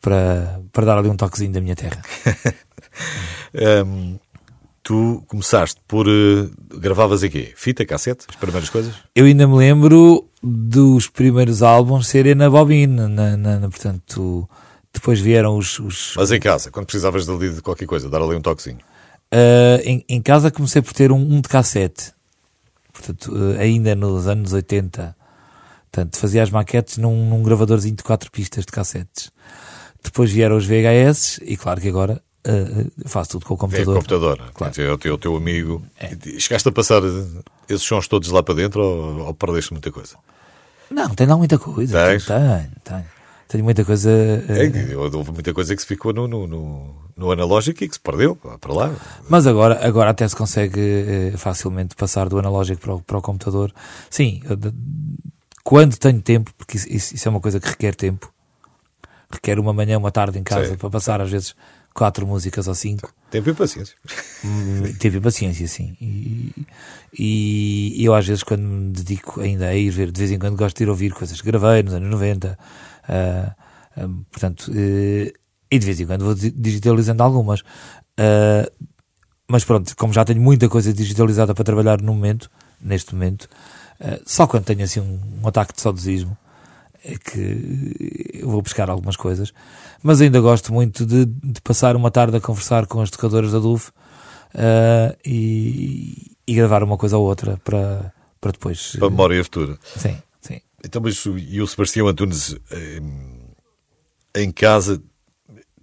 para, 0.00 0.60
para 0.72 0.86
dar 0.86 0.98
ali 0.98 1.08
um 1.08 1.16
toquezinho 1.16 1.52
da 1.52 1.60
minha 1.60 1.76
terra. 1.76 2.02
um, 3.86 4.18
tu 4.82 5.22
começaste 5.26 5.80
por. 5.86 6.06
Uh, 6.08 6.50
gravavas 6.78 7.22
aqui? 7.22 7.52
Fita, 7.56 7.84
cassete? 7.84 8.26
As 8.28 8.36
primeiras 8.36 8.70
coisas? 8.70 8.94
Eu 9.14 9.26
ainda 9.26 9.46
me 9.46 9.56
lembro 9.56 10.28
dos 10.42 11.08
primeiros 11.08 11.62
álbuns 11.62 12.06
serem 12.06 12.34
na 12.34 12.48
bobina, 12.48 13.08
na, 13.08 13.36
na, 13.36 13.58
na, 13.60 13.68
portanto, 13.68 14.48
depois 14.92 15.20
vieram 15.20 15.56
os, 15.56 15.78
os, 15.78 16.14
Mas 16.16 16.32
em 16.32 16.40
casa, 16.40 16.70
quando 16.70 16.86
precisavas 16.86 17.26
de, 17.26 17.54
de 17.54 17.62
qualquer 17.62 17.86
coisa, 17.86 18.08
dar 18.08 18.22
ali 18.22 18.36
um 18.36 18.40
toquezinho? 18.40 18.78
Uh, 19.32 19.80
em, 19.84 20.04
em, 20.08 20.20
casa 20.20 20.50
comecei 20.50 20.82
por 20.82 20.92
ter 20.92 21.12
um, 21.12 21.18
um 21.18 21.40
de 21.40 21.48
cassete, 21.48 22.12
portanto, 22.92 23.32
uh, 23.32 23.58
ainda 23.60 23.94
nos 23.94 24.26
anos 24.26 24.52
80. 24.52 25.16
Portanto, 25.92 26.16
fazia 26.18 26.42
as 26.42 26.50
maquetes 26.50 26.98
num, 26.98 27.28
num 27.28 27.42
gravadorzinho 27.42 27.96
de 27.96 28.02
quatro 28.02 28.30
pistas 28.30 28.64
de 28.64 28.72
cassetes. 28.72 29.30
Depois 30.02 30.30
vieram 30.30 30.56
os 30.56 30.64
VHS, 30.64 31.40
e 31.42 31.56
claro 31.56 31.80
que 31.80 31.88
agora 31.88 32.22
uh, 32.46 33.08
faço 33.08 33.30
tudo 33.32 33.46
com 33.46 33.54
o 33.54 33.56
computador. 33.56 33.94
É 33.94 33.98
computador, 33.98 34.50
claro. 34.54 34.82
é 34.82 34.92
o 34.92 34.98
teu, 34.98 35.14
o 35.14 35.18
teu 35.18 35.36
amigo. 35.36 35.82
É. 35.98 36.16
Chegaste 36.38 36.68
a 36.68 36.72
passar 36.72 37.02
esses 37.68 37.82
sons 37.82 38.08
todos 38.08 38.30
lá 38.30 38.42
para 38.42 38.54
dentro 38.54 38.82
ou, 38.82 39.26
ou 39.26 39.34
perdeste 39.34 39.72
muita 39.72 39.90
coisa? 39.90 40.16
Não, 40.90 41.14
tem 41.14 41.26
lá 41.26 41.36
muita 41.36 41.58
coisa. 41.58 42.06
Tens? 42.06 42.26
Tenho, 42.26 42.70
tenho. 42.84 43.20
Tenho 43.50 43.64
muita 43.64 43.84
coisa. 43.84 44.10
Uh... 44.10 44.92
É, 44.92 44.96
houve 44.96 45.32
muita 45.32 45.52
coisa 45.52 45.74
que 45.74 45.82
se 45.82 45.88
ficou 45.88 46.12
no, 46.12 46.28
no, 46.28 46.46
no, 46.46 46.94
no, 47.16 47.32
analógico 47.32 47.82
e 47.82 47.88
que 47.88 47.94
se 47.94 48.00
perdeu 48.00 48.36
para 48.36 48.72
lá. 48.72 48.94
Mas 49.28 49.44
agora, 49.44 49.84
agora 49.84 50.10
até 50.10 50.26
se 50.26 50.36
consegue 50.36 51.32
uh, 51.34 51.38
facilmente 51.38 51.96
passar 51.96 52.28
do 52.28 52.38
analógico 52.38 52.80
para 52.80 52.94
o, 52.94 53.02
para 53.02 53.18
o 53.18 53.22
computador. 53.22 53.72
Sim, 54.08 54.40
eu, 54.44 54.54
de, 54.54 54.72
quando 55.64 55.96
tenho 55.96 56.22
tempo, 56.22 56.52
porque 56.56 56.76
isso, 56.76 57.14
isso, 57.14 57.28
é 57.28 57.28
uma 57.28 57.40
coisa 57.40 57.58
que 57.58 57.68
requer 57.68 57.96
tempo, 57.96 58.32
requer 59.28 59.58
uma 59.58 59.72
manhã, 59.72 59.98
uma 59.98 60.12
tarde 60.12 60.38
em 60.38 60.44
casa 60.44 60.70
Sim. 60.70 60.76
para 60.76 60.88
passar 60.88 61.20
às 61.20 61.30
vezes 61.30 61.56
quatro 61.94 62.26
músicas 62.26 62.68
ou 62.68 62.74
cinco. 62.74 63.12
Tempo 63.30 63.50
e 63.50 63.54
paciência. 63.54 63.96
Hum, 64.44 64.92
tempo 64.98 65.16
e 65.16 65.20
paciência, 65.20 65.66
sim. 65.68 65.96
E, 66.00 66.52
e, 67.16 68.04
eu 68.04 68.14
às 68.14 68.26
vezes 68.26 68.42
quando 68.42 68.62
me 68.62 68.92
dedico 68.92 69.40
ainda 69.40 69.68
a 69.68 69.74
ir 69.74 69.90
ver, 69.90 70.10
de 70.10 70.18
vez 70.18 70.30
em 70.30 70.38
quando 70.38 70.56
gosto 70.56 70.76
de 70.78 70.84
ir 70.84 70.88
ouvir 70.88 71.12
coisas 71.12 71.40
que 71.40 71.46
gravei 71.46 71.82
nos 71.82 71.94
anos 71.94 72.10
90, 72.10 72.58
uh, 73.08 74.04
uh, 74.04 74.24
portanto, 74.30 74.70
uh, 74.70 75.32
e 75.70 75.78
de 75.78 75.86
vez 75.86 76.00
em 76.00 76.06
quando 76.06 76.24
vou 76.24 76.34
digitalizando 76.34 77.22
algumas. 77.22 77.60
Uh, 77.60 78.70
mas 79.48 79.64
pronto, 79.64 79.96
como 79.96 80.12
já 80.12 80.24
tenho 80.24 80.40
muita 80.40 80.68
coisa 80.68 80.92
digitalizada 80.92 81.54
para 81.54 81.64
trabalhar 81.64 82.00
no 82.00 82.14
momento, 82.14 82.50
neste 82.80 83.14
momento, 83.14 83.48
só 84.24 84.46
quando 84.46 84.64
tenho 84.64 84.84
assim 84.84 85.00
um, 85.00 85.20
um 85.42 85.48
ataque 85.48 85.74
de 85.74 85.80
saudosismo, 85.80 86.38
é 87.04 87.16
que 87.16 88.38
eu 88.40 88.48
vou 88.48 88.62
buscar 88.62 88.90
algumas 88.90 89.16
coisas, 89.16 89.52
mas 90.02 90.20
ainda 90.20 90.40
gosto 90.40 90.72
muito 90.72 91.06
de, 91.06 91.24
de 91.24 91.60
passar 91.62 91.96
uma 91.96 92.10
tarde 92.10 92.36
a 92.36 92.40
conversar 92.40 92.86
com 92.86 93.00
as 93.00 93.10
tocadoras 93.10 93.52
da 93.52 93.58
DUF 93.58 93.90
uh, 94.54 95.16
e, 95.24 96.32
e, 96.46 96.54
gravar 96.54 96.82
uma 96.82 96.96
coisa 96.96 97.16
ou 97.16 97.26
outra 97.26 97.56
para, 97.64 98.12
para 98.40 98.52
depois. 98.52 98.96
Para 98.96 99.06
a 99.06 99.10
memória 99.10 99.42
futura. 99.44 99.78
Sim, 99.96 100.16
sim. 100.40 100.60
Então, 100.84 101.00
mas 101.02 101.24
e 101.24 101.60
o 101.60 101.66
Sebastião 101.66 102.06
Antunes 102.06 102.56
eh, 102.70 103.00
em 104.36 104.50
casa, 104.50 105.02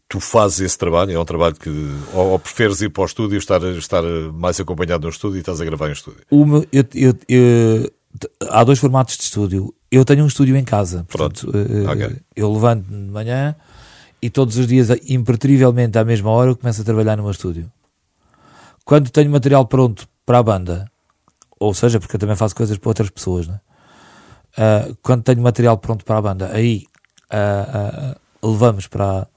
tu 0.10 0.20
fazes 0.20 0.62
esse 0.62 0.78
trabalho? 0.78 1.12
É 1.12 1.20
um 1.20 1.26
trabalho 1.26 1.56
que. 1.56 1.70
Ou, 2.14 2.32
ou 2.32 2.40
preferes 2.40 2.82
ir 2.82 2.90
para 2.90 3.04
o 3.04 3.06
estúdio, 3.06 3.38
estar, 3.38 3.62
estar 3.64 4.04
mais 4.34 4.60
acompanhado 4.60 5.04
no 5.04 5.10
estúdio 5.10 5.38
e 5.38 5.40
estás 5.40 5.62
a 5.62 5.66
gravar 5.66 5.90
em 5.90 5.94
estúdio? 5.94 6.22
O 6.30 6.46
meu, 6.46 6.66
eu, 6.72 6.86
eu, 6.94 7.14
eu, 7.28 7.92
há 8.50 8.64
dois 8.64 8.80
formatos 8.80 9.18
de 9.18 9.24
estúdio. 9.24 9.74
Eu 9.92 10.04
tenho 10.04 10.24
um 10.24 10.28
estúdio 10.28 10.56
em 10.56 10.64
casa. 10.64 11.06
Portanto, 11.10 11.50
uh, 11.50 11.92
okay. 11.92 12.18
eu 12.36 12.52
levanto 12.52 12.86
de 12.86 12.96
manhã 13.12 13.56
e 14.22 14.30
todos 14.30 14.58
os 14.58 14.68
dias, 14.68 14.90
impertrivelmente 15.08 15.98
à 15.98 16.04
mesma 16.04 16.30
hora, 16.32 16.52
eu 16.52 16.56
começo 16.56 16.82
a 16.82 16.84
trabalhar 16.84 17.16
no 17.16 17.24
meu 17.24 17.32
estúdio. 17.32 17.72
Quando 18.84 19.10
tenho 19.10 19.30
material 19.30 19.66
pronto 19.66 20.08
para 20.26 20.40
a 20.40 20.44
banda, 20.44 20.90
ou 21.60 21.74
seja, 21.74 22.00
porque 22.00 22.16
eu 22.16 22.20
também 22.20 22.36
faço 22.36 22.56
coisas 22.56 22.78
para 22.78 22.90
outras 22.90 23.10
pessoas, 23.10 23.48
né? 23.48 23.60
Uh, 24.58 24.98
quando 25.04 25.24
tenho 25.24 25.42
material 25.42 25.78
pronto 25.78 26.04
para 26.04 26.18
a 26.18 26.22
banda, 26.22 26.50
aí 26.52 26.86
uh, 27.32 28.18
levamos 28.42 28.88
para, 28.88 29.28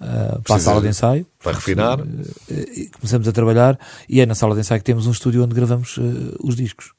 uh, 0.00 0.42
para 0.42 0.56
a 0.56 0.58
sala 0.58 0.80
de 0.80 0.88
ensaio. 0.88 1.26
Para 1.42 1.52
refinar. 1.52 2.00
Uh, 2.00 2.90
começamos 2.92 3.26
a 3.26 3.32
trabalhar 3.32 3.78
e 4.08 4.20
é 4.20 4.26
na 4.26 4.34
sala 4.34 4.54
de 4.54 4.60
ensaio 4.60 4.80
que 4.80 4.84
temos 4.84 5.06
um 5.06 5.12
estúdio 5.12 5.42
onde 5.42 5.54
gravamos 5.54 5.98
os 6.40 6.54
discos. 6.54 6.92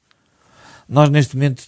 Nós, 0.88 1.10
neste 1.10 1.36
momento, 1.36 1.64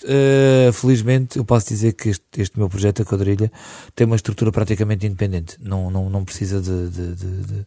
felizmente, 0.74 1.38
eu 1.38 1.46
posso 1.46 1.68
dizer 1.68 1.94
que 1.94 2.10
este, 2.10 2.24
este, 2.38 2.58
meu 2.58 2.70
projeto, 2.70 3.02
a 3.02 3.06
Quadrilha, 3.06 3.52
tem 3.96 4.06
uma 4.06 4.16
estrutura 4.16 4.52
praticamente 4.52 5.06
independente. 5.06 5.58
Não, 5.60 5.90
não, 5.90 6.10
não 6.10 6.26
precisa 6.26 6.62
de. 6.62 6.90
de, 6.90 7.16
de, 7.16 7.66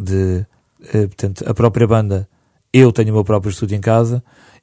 de, 0.00 0.46
de 0.90 1.06
portanto, 1.08 1.44
a 1.48 1.54
própria 1.54 1.86
banda, 1.86 2.28
eu 2.72 2.92
tenho 2.92 3.10
o 3.10 3.14
meu 3.14 3.24
próprio 3.24 3.50
estúdio 3.50 3.76
em 3.76 3.80
casa 3.80 4.22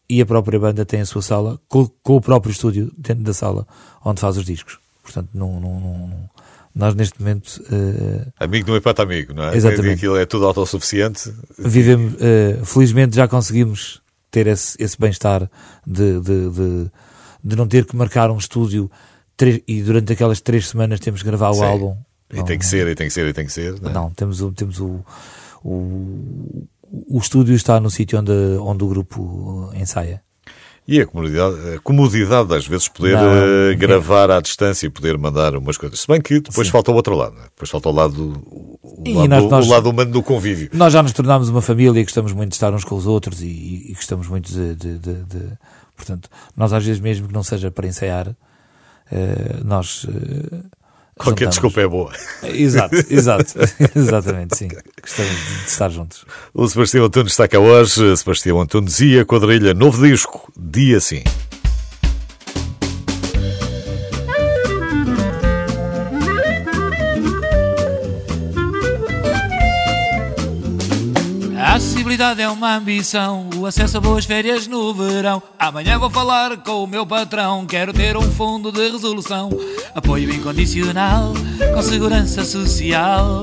e 0.09 0.21
a 0.21 0.25
própria 0.25 0.59
banda 0.59 0.85
tem 0.85 1.01
a 1.01 1.05
sua 1.05 1.21
sala 1.21 1.59
com, 1.67 1.87
com 2.01 2.17
o 2.17 2.21
próprio 2.21 2.51
estúdio 2.51 2.91
dentro 2.97 3.23
da 3.23 3.33
sala 3.33 3.65
onde 4.03 4.21
faz 4.21 4.37
os 4.37 4.45
discos. 4.45 4.79
Portanto, 5.01 5.29
não, 5.33 5.59
não, 5.59 5.79
não 5.79 6.29
nós 6.75 6.95
neste 6.95 7.19
momento. 7.19 7.61
Uh, 7.63 8.31
amigo 8.39 8.67
não 8.67 8.77
empata 8.77 9.03
amigo, 9.03 9.33
não 9.33 9.43
é? 9.43 9.55
Exatamente. 9.55 9.95
Aquilo 9.95 10.17
é 10.17 10.25
tudo 10.25 10.45
autossuficiente. 10.45 11.31
Vivemos, 11.57 12.13
uh, 12.13 12.65
felizmente 12.65 13.15
já 13.15 13.27
conseguimos 13.27 14.01
ter 14.33 14.47
esse, 14.47 14.75
esse 14.81 14.99
bem-estar 14.99 15.47
de, 15.85 16.19
de, 16.19 16.49
de, 16.49 16.91
de, 17.43 17.55
não 17.55 17.67
ter 17.67 17.85
que 17.85 17.95
marcar 17.95 18.31
um 18.31 18.37
estúdio 18.37 18.89
e 19.67 19.83
durante 19.83 20.11
aquelas 20.11 20.41
três 20.41 20.67
semanas 20.69 20.99
temos 20.99 21.21
que 21.21 21.27
gravar 21.27 21.53
Sim. 21.53 21.59
o 21.59 21.63
álbum. 21.63 21.97
E 22.31 22.37
não, 22.37 22.43
tem 22.43 22.57
que 22.57 22.65
ser, 22.65 22.87
e 22.87 22.95
tem 22.95 23.07
que 23.07 23.13
ser, 23.13 23.27
e 23.27 23.33
tem 23.33 23.45
que 23.45 23.51
ser. 23.53 23.79
Não, 23.79 23.91
é? 23.91 23.93
não 23.93 24.09
temos, 24.09 24.41
o, 24.41 24.51
temos 24.51 24.79
o, 24.79 25.05
o, 25.63 26.67
o 27.09 27.19
estúdio 27.19 27.53
está 27.53 27.79
no 27.79 27.91
sítio 27.91 28.19
onde, 28.19 28.31
onde 28.59 28.83
o 28.83 28.87
grupo 28.87 29.69
ensaia. 29.75 30.19
E 30.85 30.99
a 30.99 31.05
comodidade, 31.05 31.75
a 31.75 31.79
comodidade 31.79 32.53
às 32.53 32.67
vezes 32.67 32.89
poder 32.89 33.15
não, 33.15 33.23
uh, 33.23 33.77
gravar 33.77 34.29
é... 34.29 34.35
à 34.35 34.41
distância 34.41 34.85
e 34.85 34.89
poder 34.89 35.17
mandar 35.17 35.55
umas 35.55 35.77
coisas. 35.77 36.01
Se 36.01 36.07
bem 36.07 36.19
que 36.19 36.41
depois 36.41 36.67
Sim. 36.67 36.71
falta 36.71 36.91
o 36.91 36.95
outro 36.95 37.15
lado, 37.15 37.35
né? 37.35 37.43
depois 37.43 37.69
falta 37.69 37.87
o 37.87 37.91
lado, 37.91 38.43
o, 38.81 39.13
lado, 39.13 39.27
nós, 39.29 39.43
nós, 39.49 39.67
o 39.67 39.69
lado 39.69 39.89
humano 39.89 40.11
do 40.11 40.21
convívio. 40.21 40.69
Nós 40.73 40.91
já 40.91 41.01
nos 41.01 41.13
tornámos 41.13 41.47
uma 41.47 41.61
família 41.61 41.99
e 41.99 42.03
gostamos 42.03 42.33
muito 42.33 42.49
de 42.49 42.55
estar 42.55 42.73
uns 42.73 42.83
com 42.83 42.95
os 42.95 43.07
outros 43.07 43.41
e, 43.41 43.85
e 43.89 43.93
gostamos 43.93 44.27
muito 44.27 44.51
de, 44.51 44.75
de, 44.75 44.97
de, 44.99 45.23
de, 45.23 45.57
Portanto, 45.95 46.29
nós 46.55 46.73
às 46.73 46.85
vezes 46.85 46.99
mesmo 46.99 47.27
que 47.27 47.33
não 47.33 47.43
seja 47.43 47.71
para 47.71 47.87
ensaiar, 47.87 48.27
uh, 48.27 49.63
nós... 49.63 50.03
Uh, 50.03 50.82
Qualquer 51.17 51.47
desculpa 51.47 51.81
é 51.81 51.87
boa. 51.87 52.11
Exato, 52.43 52.95
exato. 53.09 53.53
Exatamente, 53.95 54.57
sim. 54.57 54.67
Gostamos 55.01 55.31
de 55.31 55.69
estar 55.69 55.89
juntos. 55.89 56.25
O 56.53 56.67
Sebastião 56.67 57.05
Antunes 57.05 57.33
está 57.33 57.47
cá 57.47 57.59
hoje. 57.59 58.17
Sebastião 58.17 58.59
Antunes 58.59 58.99
e 58.99 59.19
a 59.19 59.25
quadrilha 59.25 59.73
Novo 59.73 60.05
Disco, 60.05 60.51
dia 60.57 60.99
sim. 60.99 61.23
A 72.13 72.15
acessibilidade 72.15 72.41
é 72.43 72.49
uma 72.49 72.75
ambição, 72.75 73.49
o 73.57 73.65
acesso 73.65 73.97
a 73.97 73.99
boas 73.99 74.23
férias 74.23 74.67
no 74.67 74.93
verão. 74.93 75.41
Amanhã 75.57 75.97
vou 75.97 76.11
falar 76.11 76.55
com 76.57 76.83
o 76.83 76.87
meu 76.87 77.07
patrão, 77.07 77.65
quero 77.65 77.91
ter 77.91 78.15
um 78.15 78.31
fundo 78.33 78.71
de 78.71 78.87
resolução. 78.87 79.49
Apoio 79.95 80.31
incondicional, 80.31 81.33
com 81.73 81.81
segurança 81.81 82.45
social. 82.45 83.41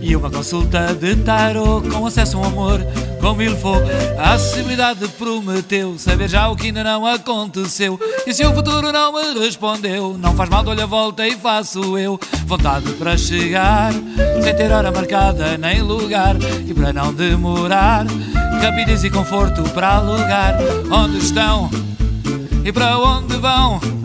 E 0.00 0.14
uma 0.16 0.30
consulta 0.30 0.94
de 0.94 1.16
tarot 1.16 1.88
com 1.88 2.06
acesso 2.06 2.36
a 2.36 2.40
um 2.40 2.44
amor 2.44 2.80
como 3.20 3.42
ele 3.42 3.56
for. 3.56 3.82
A 4.18 4.34
acessibilidade 4.34 5.06
prometeu 5.08 5.98
saber 5.98 6.28
já 6.28 6.48
o 6.48 6.56
que 6.56 6.66
ainda 6.66 6.82
não 6.82 7.06
aconteceu. 7.06 8.00
E 8.26 8.32
se 8.32 8.44
o 8.44 8.52
futuro 8.54 8.90
não 8.90 9.12
me 9.12 9.38
respondeu, 9.38 10.16
não 10.18 10.34
faz 10.34 10.48
mal, 10.48 10.62
dou-lhe 10.62 10.82
a 10.82 10.86
volta 10.86 11.26
e 11.26 11.36
faço 11.36 11.98
eu. 11.98 12.18
Vontade 12.46 12.90
para 12.92 13.16
chegar, 13.16 13.92
sem 14.42 14.56
ter 14.56 14.72
hora 14.72 14.90
marcada 14.90 15.56
nem 15.58 15.82
lugar. 15.82 16.36
E 16.66 16.72
para 16.72 16.92
não 16.92 17.12
demorar, 17.12 18.06
rapidez 18.60 19.04
e 19.04 19.10
conforto 19.10 19.62
para 19.70 19.96
alugar. 19.96 20.56
Onde 20.90 21.18
estão 21.18 21.70
e 22.64 22.72
para 22.72 22.98
onde 22.98 23.36
vão? 23.36 23.99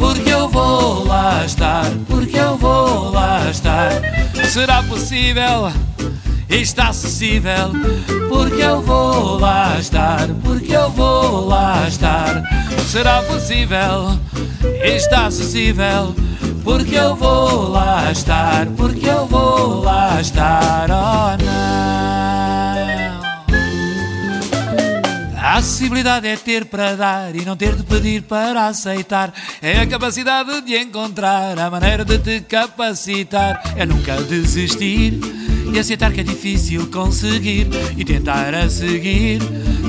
Porque 0.00 0.30
eu 0.30 0.48
vou 0.48 1.06
lá 1.06 1.44
estar, 1.44 1.84
porque 2.08 2.38
eu 2.38 2.56
vou 2.56 3.10
lá 3.10 3.50
estar. 3.50 3.92
Será 4.48 4.82
possível? 4.82 5.70
Está 6.48 6.88
acessível, 6.88 7.70
porque 8.30 8.62
eu 8.62 8.80
vou 8.80 9.38
lá 9.38 9.78
estar, 9.78 10.26
porque 10.42 10.74
eu 10.74 10.90
vou 10.90 11.46
lá 11.46 11.86
estar. 11.86 12.42
Será 12.88 13.22
possível? 13.22 14.18
Está 14.82 15.26
acessível, 15.26 16.14
porque 16.64 16.94
eu 16.94 17.14
vou 17.14 17.68
lá 17.68 18.10
estar, 18.10 18.66
porque 18.78 19.06
eu 19.06 19.26
vou 19.26 19.82
lá 19.82 20.18
estar. 20.18 20.88
Oh 20.90 21.44
não. 21.44 22.49
A 25.50 25.54
acessibilidade 25.54 26.28
é 26.28 26.36
ter 26.36 26.66
para 26.66 26.94
dar 26.94 27.34
e 27.34 27.44
não 27.44 27.56
ter 27.56 27.74
de 27.74 27.82
pedir 27.82 28.22
para 28.22 28.68
aceitar. 28.68 29.34
É 29.60 29.80
a 29.80 29.86
capacidade 29.88 30.60
de 30.60 30.78
encontrar 30.78 31.58
a 31.58 31.68
maneira 31.68 32.04
de 32.04 32.18
te 32.18 32.40
capacitar. 32.42 33.60
É 33.76 33.84
nunca 33.84 34.14
desistir 34.22 35.18
e 35.74 35.76
aceitar 35.76 36.12
que 36.12 36.20
é 36.20 36.22
difícil 36.22 36.88
conseguir 36.88 37.66
e 37.96 38.04
tentar 38.04 38.54
a 38.54 38.70
seguir. 38.70 39.40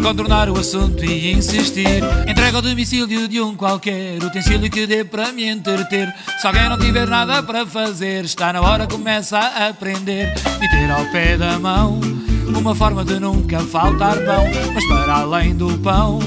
Contornar 0.01 0.49
o 0.49 0.57
assunto 0.57 1.05
e 1.05 1.31
insistir. 1.31 2.01
Entrega 2.27 2.57
ao 2.57 2.63
domicílio 2.63 3.27
de 3.27 3.39
um 3.39 3.55
qualquer 3.55 4.17
utensílio 4.17 4.67
que 4.67 4.87
dê 4.87 5.03
para 5.03 5.31
me 5.31 5.47
entreter. 5.47 6.11
Se 6.39 6.47
alguém 6.47 6.67
não 6.69 6.79
tiver 6.79 7.05
nada 7.05 7.43
para 7.43 7.67
fazer, 7.67 8.25
está 8.25 8.51
na 8.51 8.61
hora, 8.61 8.87
começa 8.87 9.37
a 9.37 9.67
aprender 9.67 10.33
e 10.59 10.67
ter 10.67 10.89
ao 10.89 11.05
pé 11.11 11.37
da 11.37 11.59
mão 11.59 12.20
uma 12.57 12.75
forma 12.75 13.03
de 13.03 13.19
nunca 13.19 13.59
faltar 13.59 14.17
pão, 14.17 14.43
mas 14.73 14.85
para 14.87 15.13
além 15.15 15.55
do 15.55 15.77
pão, 15.79 16.19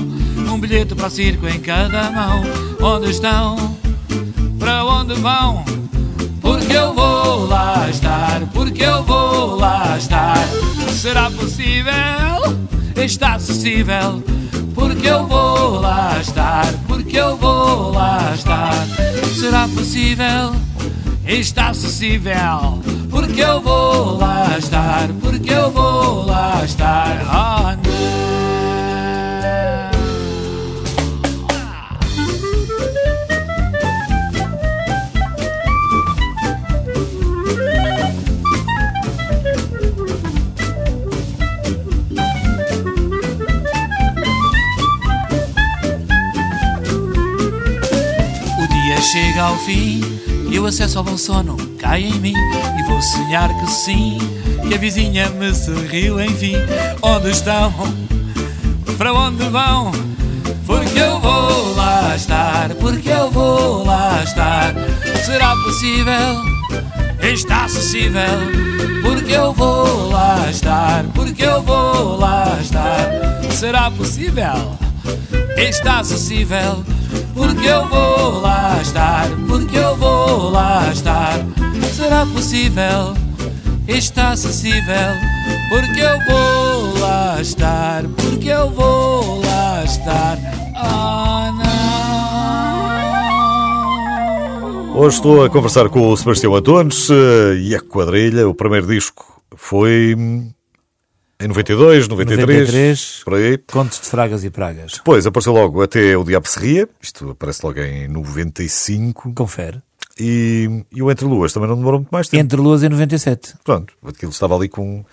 um 0.50 0.58
bilhete 0.58 0.94
para 0.94 1.10
circo 1.10 1.46
em 1.46 1.60
cada 1.60 2.10
mão. 2.10 2.42
Onde 2.80 3.10
estão? 3.10 3.76
Para 4.58 4.84
onde 4.84 5.14
vão? 5.14 5.64
Porque 6.40 6.72
eu 6.72 6.94
vou 6.94 7.46
lá 7.46 7.88
estar, 7.88 8.40
porque 8.52 8.82
eu 8.82 9.02
vou 9.04 9.56
lá 9.56 9.96
estar. 9.96 10.38
Será 10.92 11.30
possível? 11.30 11.92
Está 12.96 13.34
acessível. 13.34 14.22
Porque 14.74 15.08
eu 15.08 15.26
vou 15.26 15.80
lá 15.80 16.18
estar, 16.20 16.66
porque 16.86 17.16
eu 17.18 17.36
vou 17.36 17.92
lá 17.92 18.32
estar. 18.34 18.86
Será 19.38 19.68
possível? 19.68 20.52
Está 21.26 21.68
acessível 21.68 22.82
porque 23.10 23.40
eu 23.40 23.60
vou 23.60 24.18
lá 24.18 24.58
estar, 24.58 25.08
porque 25.20 25.50
eu 25.50 25.70
vou 25.70 26.26
lá 26.26 26.64
estar. 26.64 27.22
Oh, 27.28 27.88
não. 27.88 28.34
Chega 49.12 49.42
ao 49.42 49.56
fim 49.58 50.00
e 50.54 50.58
o 50.60 50.66
acesso 50.66 50.98
ao 50.98 51.04
bom 51.04 51.18
sono 51.18 51.56
cai 51.80 52.04
em 52.04 52.14
mim 52.20 52.34
E 52.78 52.82
vou 52.84 53.02
sonhar 53.02 53.48
que 53.58 53.66
sim 53.66 54.18
Que 54.62 54.74
a 54.74 54.78
vizinha 54.78 55.28
me 55.30 55.52
sorriu 55.52 56.20
enfim 56.20 56.54
Onde 57.02 57.30
estão? 57.30 57.72
Para 58.96 59.12
onde 59.12 59.42
vão? 59.48 59.90
Porque 60.64 60.96
eu 61.00 61.18
vou 61.18 61.74
lá 61.74 62.14
estar 62.14 62.72
Porque 62.76 63.08
eu 63.08 63.32
vou 63.32 63.84
lá 63.84 64.22
estar 64.22 64.72
Será 65.26 65.56
possível? 65.56 66.40
Está 67.20 67.64
acessível 67.64 68.22
Porque 69.02 69.32
eu 69.32 69.52
vou 69.52 70.08
lá 70.10 70.48
estar 70.48 71.04
Porque 71.14 71.44
eu 71.44 71.62
vou 71.62 72.16
lá 72.16 72.56
estar 72.60 73.10
Será 73.50 73.90
possível? 73.90 74.78
Está 75.56 75.98
acessível 75.98 76.93
porque 77.34 77.66
eu 77.66 77.86
vou 77.88 78.40
lá 78.40 78.80
estar, 78.80 79.28
porque 79.46 79.76
eu 79.76 79.96
vou 79.96 80.50
lá 80.50 80.90
estar. 80.92 81.40
Será 81.92 82.24
possível? 82.24 83.14
Está 83.86 84.30
acessível, 84.30 85.12
porque 85.68 86.00
eu 86.00 86.18
vou 86.26 86.98
lá 87.00 87.40
estar, 87.40 88.04
porque 88.16 88.48
eu 88.48 88.70
vou 88.70 89.40
lá 89.40 89.84
estar. 89.84 90.38
Oh, 90.76 91.52
não. 91.52 91.74
Hoje 94.96 95.16
estou 95.16 95.44
a 95.44 95.50
conversar 95.50 95.88
com 95.90 96.08
o 96.08 96.16
Sebastião 96.16 96.54
Antunes 96.54 97.10
eh, 97.10 97.56
e 97.58 97.74
a 97.74 97.80
quadrilha. 97.80 98.48
O 98.48 98.54
primeiro 98.54 98.86
disco 98.86 99.42
foi 99.56 100.16
em 101.44 101.48
92, 101.48 102.08
93, 102.08 102.40
93 102.40 103.22
por 103.22 103.34
aí. 103.34 103.58
Contos 103.58 104.00
de 104.00 104.06
Fragas 104.06 104.44
e 104.44 104.50
Pragas. 104.50 104.92
Depois 104.94 105.26
apareceu 105.26 105.52
logo 105.52 105.82
até 105.82 106.16
o 106.16 106.24
Diabo 106.24 106.48
se 106.48 106.58
Ria. 106.58 106.88
Isto 107.02 107.30
aparece 107.30 107.60
logo 107.64 107.80
em 107.80 108.08
95. 108.08 109.34
Confere. 109.34 109.82
E, 110.18 110.84
e 110.90 111.02
o 111.02 111.10
Entre 111.10 111.26
Luas 111.26 111.52
também 111.52 111.68
não 111.68 111.76
demorou 111.76 112.00
muito 112.00 112.10
mais 112.10 112.28
tempo. 112.28 112.42
Entre 112.42 112.58
Luas 112.58 112.82
em 112.82 112.88
97. 112.88 113.54
Pronto, 113.62 113.92
aquilo 114.06 114.30
estava 114.30 114.56
ali 114.56 114.68
com 114.68 115.04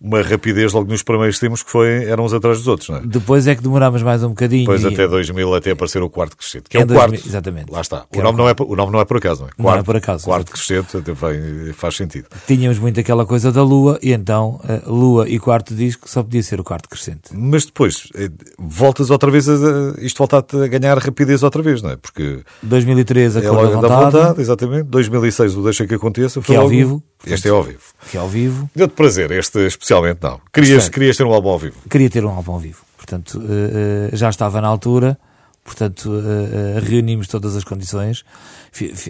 uma 0.00 0.22
rapidez 0.22 0.72
logo 0.72 0.88
nos 0.90 1.02
primeiros 1.02 1.38
tempos 1.38 1.62
que 1.62 1.70
foi, 1.70 2.04
eram 2.04 2.24
uns 2.24 2.32
atrás 2.32 2.58
dos 2.58 2.68
outros, 2.68 2.88
não 2.88 2.98
é? 2.98 3.00
Depois 3.04 3.46
é 3.48 3.54
que 3.56 3.62
demorámos 3.62 4.02
mais 4.02 4.22
um 4.22 4.28
bocadinho. 4.28 4.62
Depois 4.62 4.82
e- 4.84 4.86
até 4.94 5.08
2000 5.08 5.54
até 5.54 5.72
aparecer 5.72 6.00
o 6.02 6.08
quarto 6.08 6.36
crescente, 6.36 6.64
que 6.70 6.76
é, 6.76 6.80
Em 6.80 6.84
o 6.84 6.86
2000, 6.86 7.10
quarto. 7.10 7.28
exatamente. 7.28 7.72
Lá 7.72 7.80
está. 7.80 8.06
Que 8.10 8.18
O 8.20 8.22
nome, 8.22 8.38
não 8.38 8.48
é, 8.48 8.54
por- 8.54 8.70
o 8.70 8.76
nome 8.76 8.92
não 8.92 9.00
é 9.00 9.04
por 9.04 9.16
acaso, 9.16 9.40
não 9.42 9.48
é? 9.48 9.52
Não 9.58 9.80
é 9.80 9.82
por 9.82 9.96
acaso, 9.96 10.24
Quarto 10.24 10.52
crescente 10.52 10.96
até 10.96 11.12
vai- 11.12 11.72
faz 11.74 11.96
sentido. 11.96 12.26
Tínhamos 12.46 12.78
muito 12.78 13.00
aquela 13.00 13.26
coisa 13.26 13.50
da 13.50 13.62
Lua, 13.62 13.98
e 14.02 14.12
então 14.12 14.60
eh, 14.68 14.82
Lua 14.86 15.28
e 15.28 15.38
quarto 15.40 15.74
disco 15.74 16.08
só 16.08 16.22
podia 16.22 16.42
ser 16.42 16.60
o 16.60 16.64
quarto 16.64 16.88
crescente. 16.88 17.30
Mas 17.32 17.64
depois, 17.66 18.08
eh, 18.14 18.30
voltas 18.58 19.10
outra 19.10 19.30
vez 19.30 19.48
a, 19.48 19.54
isto 19.98 20.18
volta-te 20.18 20.56
a 20.56 20.66
ganhar 20.68 20.96
rapidez 20.98 21.42
outra 21.42 21.60
vez, 21.62 21.82
não 21.82 21.90
é? 21.90 21.96
Porque 21.96 22.40
2003 22.62 23.36
a 23.36 23.40
é 23.40 23.42
cor 23.42 23.56
da 23.56 23.62
logo 23.62 23.82
da 23.82 23.88
vontade, 23.88 24.16
vontade, 24.16 24.40
exatamente. 24.40 24.84
2006 24.84 25.56
o 25.56 25.62
Deixa 25.62 25.86
que 25.86 25.94
aconteça. 25.94 26.40
foi 26.40 26.46
Que 26.46 26.52
é 26.54 26.56
ao 26.56 26.62
logo- 26.64 26.76
vivo. 26.76 27.02
Este 27.26 27.48
é 27.48 27.50
ao 27.50 27.62
vivo. 27.62 27.80
que 28.10 28.16
é 28.16 28.20
ao 28.20 28.28
vivo. 28.28 28.70
Deu-te 28.74 28.94
prazer, 28.94 29.30
este 29.32 29.58
especialmente 29.66 30.20
não. 30.22 30.40
Querias, 30.52 30.74
Gostei. 30.76 30.92
querias 30.94 31.16
ter 31.16 31.24
um 31.24 31.32
álbum 31.32 31.48
ao 31.50 31.58
vivo. 31.58 31.76
Queria 31.90 32.08
ter 32.10 32.24
um 32.24 32.30
álbum 32.30 32.52
ao 32.52 32.58
vivo. 32.60 32.84
Portanto, 32.96 33.42
eh, 33.42 34.16
já 34.16 34.28
estava 34.30 34.60
na 34.60 34.68
altura. 34.68 35.18
Portanto, 35.64 36.10
eh, 36.14 36.80
reunimos 36.80 37.26
todas 37.28 37.54
as 37.56 37.64
condições. 37.64 38.24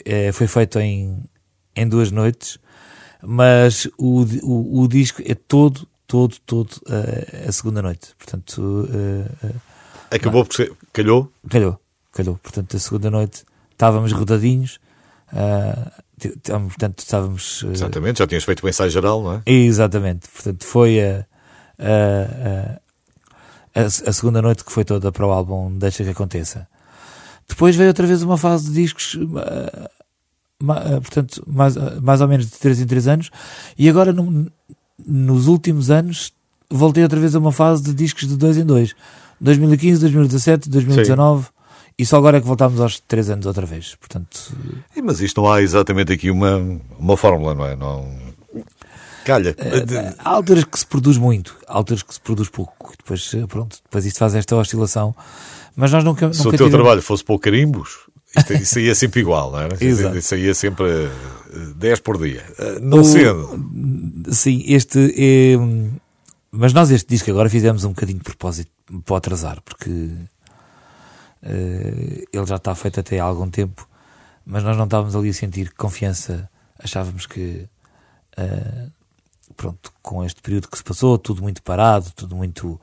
Eh, 0.05 0.33
Foi 0.33 0.47
feito 0.47 0.79
em, 0.81 1.23
em 1.77 1.89
duas 1.89 2.11
noites. 2.11 2.59
Mas 3.23 3.87
o, 3.99 4.23
o, 4.43 4.81
o 4.83 4.89
disco 4.89 5.23
é 5.25 5.35
todo, 5.35 5.87
todo, 6.07 6.37
todo 6.47 6.71
eh, 6.89 7.45
a 7.49 7.53
segunda 7.53 7.83
noite. 7.83 8.09
Portanto, 8.17 8.89
Acabou 10.11 10.45
por 10.45 10.55
ser. 10.55 10.73
Calhou? 10.93 11.31
Calhou, 11.49 11.79
calhou. 12.13 12.37
Portanto, 12.43 12.77
a 12.77 12.81
segunda 12.81 13.11
noite 13.11 13.45
estávamos 13.73 14.13
rodadinhos, 14.13 14.81
estávamos- 15.31 15.93
portanto, 16.69 16.99
estávamos. 17.01 17.65
ah, 17.67 17.73
Exatamente, 17.73 18.19
já 18.19 18.27
tinhas 18.27 18.45
feito 18.45 18.65
o 18.65 18.69
ensaio 18.69 18.91
geral, 18.91 19.23
não 19.23 19.33
é? 19.35 19.43
exatamente. 19.47 20.29
Portanto, 20.29 20.65
foi 20.65 21.01
a, 21.01 21.27
a, 21.79 23.81
a, 23.81 23.85
a, 23.85 24.13
segunda 24.13 24.43
noite 24.43 24.65
que 24.65 24.73
foi 24.73 24.85
toda 24.85 25.11
para 25.13 25.27
o 25.27 25.31
álbum 25.31 25.77
Deixa 25.79 26.05
que 26.05 26.11
Aconteça. 26.11 26.67
Depois 27.49 27.75
veio 27.77 27.89
outra 27.89 28.07
vez 28.07 28.23
uma 28.23 28.37
fase 28.37 28.69
de 28.69 28.75
discos, 28.83 29.17
ah, 29.37 29.91
ah, 30.69 31.01
portanto, 31.01 31.43
mais, 31.47 31.77
ah, 31.77 31.99
mais 32.03 32.21
ou 32.21 32.29
menos 32.29 32.47
de 32.47 32.53
3 32.53 32.81
em 32.81 32.87
3 32.87 33.09
anos, 33.09 33.31
e 33.79 33.89
agora, 33.89 34.13
num- 34.13 34.47
nos 35.07 35.47
últimos 35.47 35.91
anos, 35.91 36.33
voltei 36.71 37.03
outra 37.03 37.21
vez 37.21 37.35
a 37.35 37.39
uma 37.39 37.53
fase 37.53 37.83
de 37.83 37.95
discos 37.95 38.29
de 38.29 38.37
2 38.37 38.59
em 38.59 38.65
2. 38.65 38.95
2015, 39.41 40.01
2017, 40.01 40.69
2019, 40.69 41.47
e 41.99 42.07
só 42.07 42.17
agora 42.17 42.39
é 42.39 42.41
que 42.41 42.47
voltámos 42.47 42.81
aos 42.81 43.01
3 43.01 43.31
anos 43.31 43.47
outra 43.47 43.67
vez. 43.67 43.95
Portanto, 43.97 44.53
Mas 45.03 45.21
isto 45.21 45.41
não 45.43 45.51
há 45.53 45.61
exatamente 45.63 46.13
aqui 46.13 46.31
uma, 46.31 46.57
uma 46.99 47.17
fórmula, 47.17 47.55
não 47.55 47.67
é? 47.67 47.75
Não... 47.77 48.09
Calha. 49.25 49.55
Eh, 49.59 50.15
Há 50.19 50.31
alturas 50.31 50.65
que 50.65 50.79
se 50.79 50.87
produz 50.87 51.19
muito, 51.19 51.57
há 51.67 51.75
alturas 51.75 52.03
que 52.03 52.15
se 52.15 52.21
produz 52.21 52.49
pouco. 52.49 52.93
Depois, 52.97 53.31
eh, 53.35 53.47
pronto, 53.47 53.77
depois 53.85 54.07
isto 54.07 54.19
faz 54.19 54.35
esta 54.35 54.57
oscilação. 54.57 55.15
Mas 55.77 55.93
nós 55.93 56.03
nunca, 56.03 56.33
Se 56.33 56.39
nunca 56.39 56.49
o 56.49 56.51
teu 56.53 56.67
tivemos- 56.67 56.73
trabalho 56.75 57.03
fosse 57.03 57.23
pôr 57.25 57.39
carimbos, 57.39 57.91
isto, 58.37 58.53
isso 58.55 58.81
ia 58.81 58.95
sempre 58.95 59.21
igual, 59.21 59.53
não 59.53 59.61
era? 59.61 59.77
Exato. 59.85 60.17
Isso 60.17 60.35
ia 60.35 60.55
sempre 60.55 60.87
eh, 60.87 61.11
10 61.77 62.01
por 62.01 62.17
dia. 62.19 62.43
Eh, 62.59 62.79
Não 62.81 63.01
O- 63.01 63.05
sendo. 63.05 63.71
Sim, 64.33 64.65
este 64.67 65.15
é. 65.17 65.59
hum, 65.59 65.91
Mas 66.51 66.73
nós 66.73 66.91
este 66.91 67.07
disco 67.09 67.31
agora 67.31 67.51
fizemos 67.51 67.85
um 67.85 67.91
bocadinho 67.91 68.19
de 68.19 68.25
propósito 68.25 68.71
para 69.05 69.13
o 69.15 69.17
atrasar, 69.17 69.61
porque 69.63 69.91
eh, 69.91 70.25
ele 71.43 72.47
já 72.47 72.57
está 72.57 72.75
feito 72.75 73.01
até 73.01 73.19
há 73.21 73.25
algum 73.25 73.49
tempo, 73.51 73.89
mas 74.45 74.63
nós 74.65 74.77
não 74.77 74.85
estávamos 74.85 75.15
ali 75.15 75.29
a 75.31 75.35
sentir 75.35 75.73
confiança, 75.75 76.49
achávamos 76.79 77.27
que 77.27 77.69
eh, 78.37 78.87
pronto, 79.57 79.93
com 80.03 80.25
este 80.25 80.41
período 80.41 80.69
que 80.69 80.77
se 80.79 80.85
passou, 80.85 81.19
tudo 81.19 81.43
muito 81.43 81.63
parado, 81.63 82.11
tudo 82.15 82.35
muito. 82.37 82.81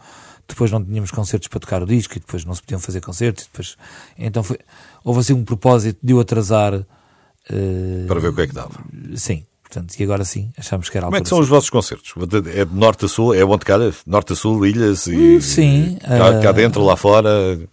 Depois 0.48 0.70
não 0.72 0.84
tínhamos 0.84 1.10
concertos 1.12 1.48
para 1.48 1.60
tocar 1.60 1.82
o 1.82 1.86
disco 1.88 2.15
e 2.18 2.20
depois 2.20 2.46
não 2.46 2.54
se 2.54 2.62
podiam 2.62 2.80
fazer 2.80 3.02
concertos. 3.02 3.46
Depois, 3.46 3.76
então 4.18 4.44
foi, 4.44 4.60
houve 5.04 5.22
assim 5.22 5.34
um 5.34 5.44
propósito 5.44 5.98
de 6.04 6.13
o 6.13 6.20
atrasar. 6.20 6.74
eh, 7.50 8.06
Para 8.08 8.20
ver 8.20 8.28
o 8.30 8.34
que 8.36 8.41
é 8.41 8.48
que 8.48 8.54
dava. 8.54 8.80
Sim, 9.15 9.44
portanto, 9.67 9.95
e 9.99 10.04
agora 10.04 10.23
sim, 10.23 10.51
achamos 10.58 10.89
que 10.89 10.97
era 10.97 11.08
a 11.08 11.10
Como 11.10 11.17
é 11.17 11.21
que 11.21 11.28
são 11.30 11.39
os 11.39 11.47
vossos 11.47 11.69
concertos? 11.69 12.13
É 12.54 12.65
de 12.65 12.73
norte 12.75 13.06
a 13.06 13.08
sul? 13.08 13.34
É 13.34 13.43
onde 13.43 13.65
calha? 13.65 13.91
Norte 14.06 14.34
a 14.34 14.36
sul, 14.36 14.65
ilhas 14.65 15.08
e. 15.08 15.41
Sim, 15.41 15.97
Cá, 16.01 16.39
cá 16.41 16.49
eh, 16.49 16.54
dentro, 16.54 16.84
lá 16.84 16.95
fora. 16.95 17.30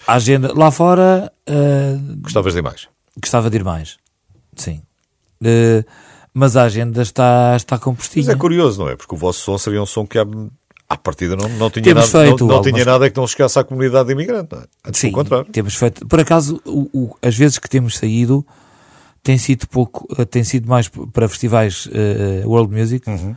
A 0.07 0.15
agenda 0.15 0.53
lá 0.57 0.71
fora 0.71 1.31
eh, 1.47 1.97
Gostavas 2.23 2.55
de 2.55 2.63
mais? 2.63 2.89
gostava 3.21 3.51
de 3.51 3.57
ir 3.59 3.65
mais. 3.65 3.99
Sim. 4.57 4.81
Eh, 5.45 5.85
mas 6.35 6.57
a 6.57 6.63
agenda 6.65 7.03
está, 7.03 7.55
está 7.57 7.77
Mas 7.77 7.85
compostinha. 7.85 8.33
é 8.33 8.35
curioso, 8.37 8.81
não 8.83 8.89
é? 8.89 8.97
Porque 8.97 9.15
o 9.15 9.19
vosso 9.19 9.41
som 9.41 9.59
seria 9.59 9.83
um 9.83 9.87
som 9.87 10.07
que 10.07 10.19
à, 10.19 10.25
à 10.89 10.97
partida 10.97 11.37
não, 11.37 11.47
não 11.51 11.69
tinha, 11.71 11.85
Temos 11.85 12.11
nada, 12.13 12.25
não, 12.31 12.37
não 12.39 12.51
algumas- 12.57 12.73
tinha 12.73 12.85
nada 12.87 13.11
que 13.11 13.17
não 13.19 13.27
chegasse 13.27 13.59
à 13.59 13.65
comunidade 13.65 14.11
imigrante, 14.11 14.55
é? 14.55 14.63
Antes 14.89 15.01
Sim, 15.01 15.13
contrário. 15.13 15.47
temos 15.53 15.75
feito. 15.75 16.07
Por 16.07 16.19
acaso, 16.21 16.59
o, 16.65 16.89
o- 16.93 17.17
as 17.21 17.37
vezes 17.37 17.59
que 17.59 17.69
temos 17.69 17.97
saído 17.99 18.47
tem 19.23 19.39
sido 19.39 19.67
pouco, 19.69 20.07
eh, 20.19 20.25
tem 20.25 20.43
sido 20.45 20.69
mais 20.69 20.89
para 20.89 21.29
festivais 21.29 21.89
eh, 21.93 22.43
world 22.45 22.75
music 22.75 23.09
Uhum. 23.09 23.37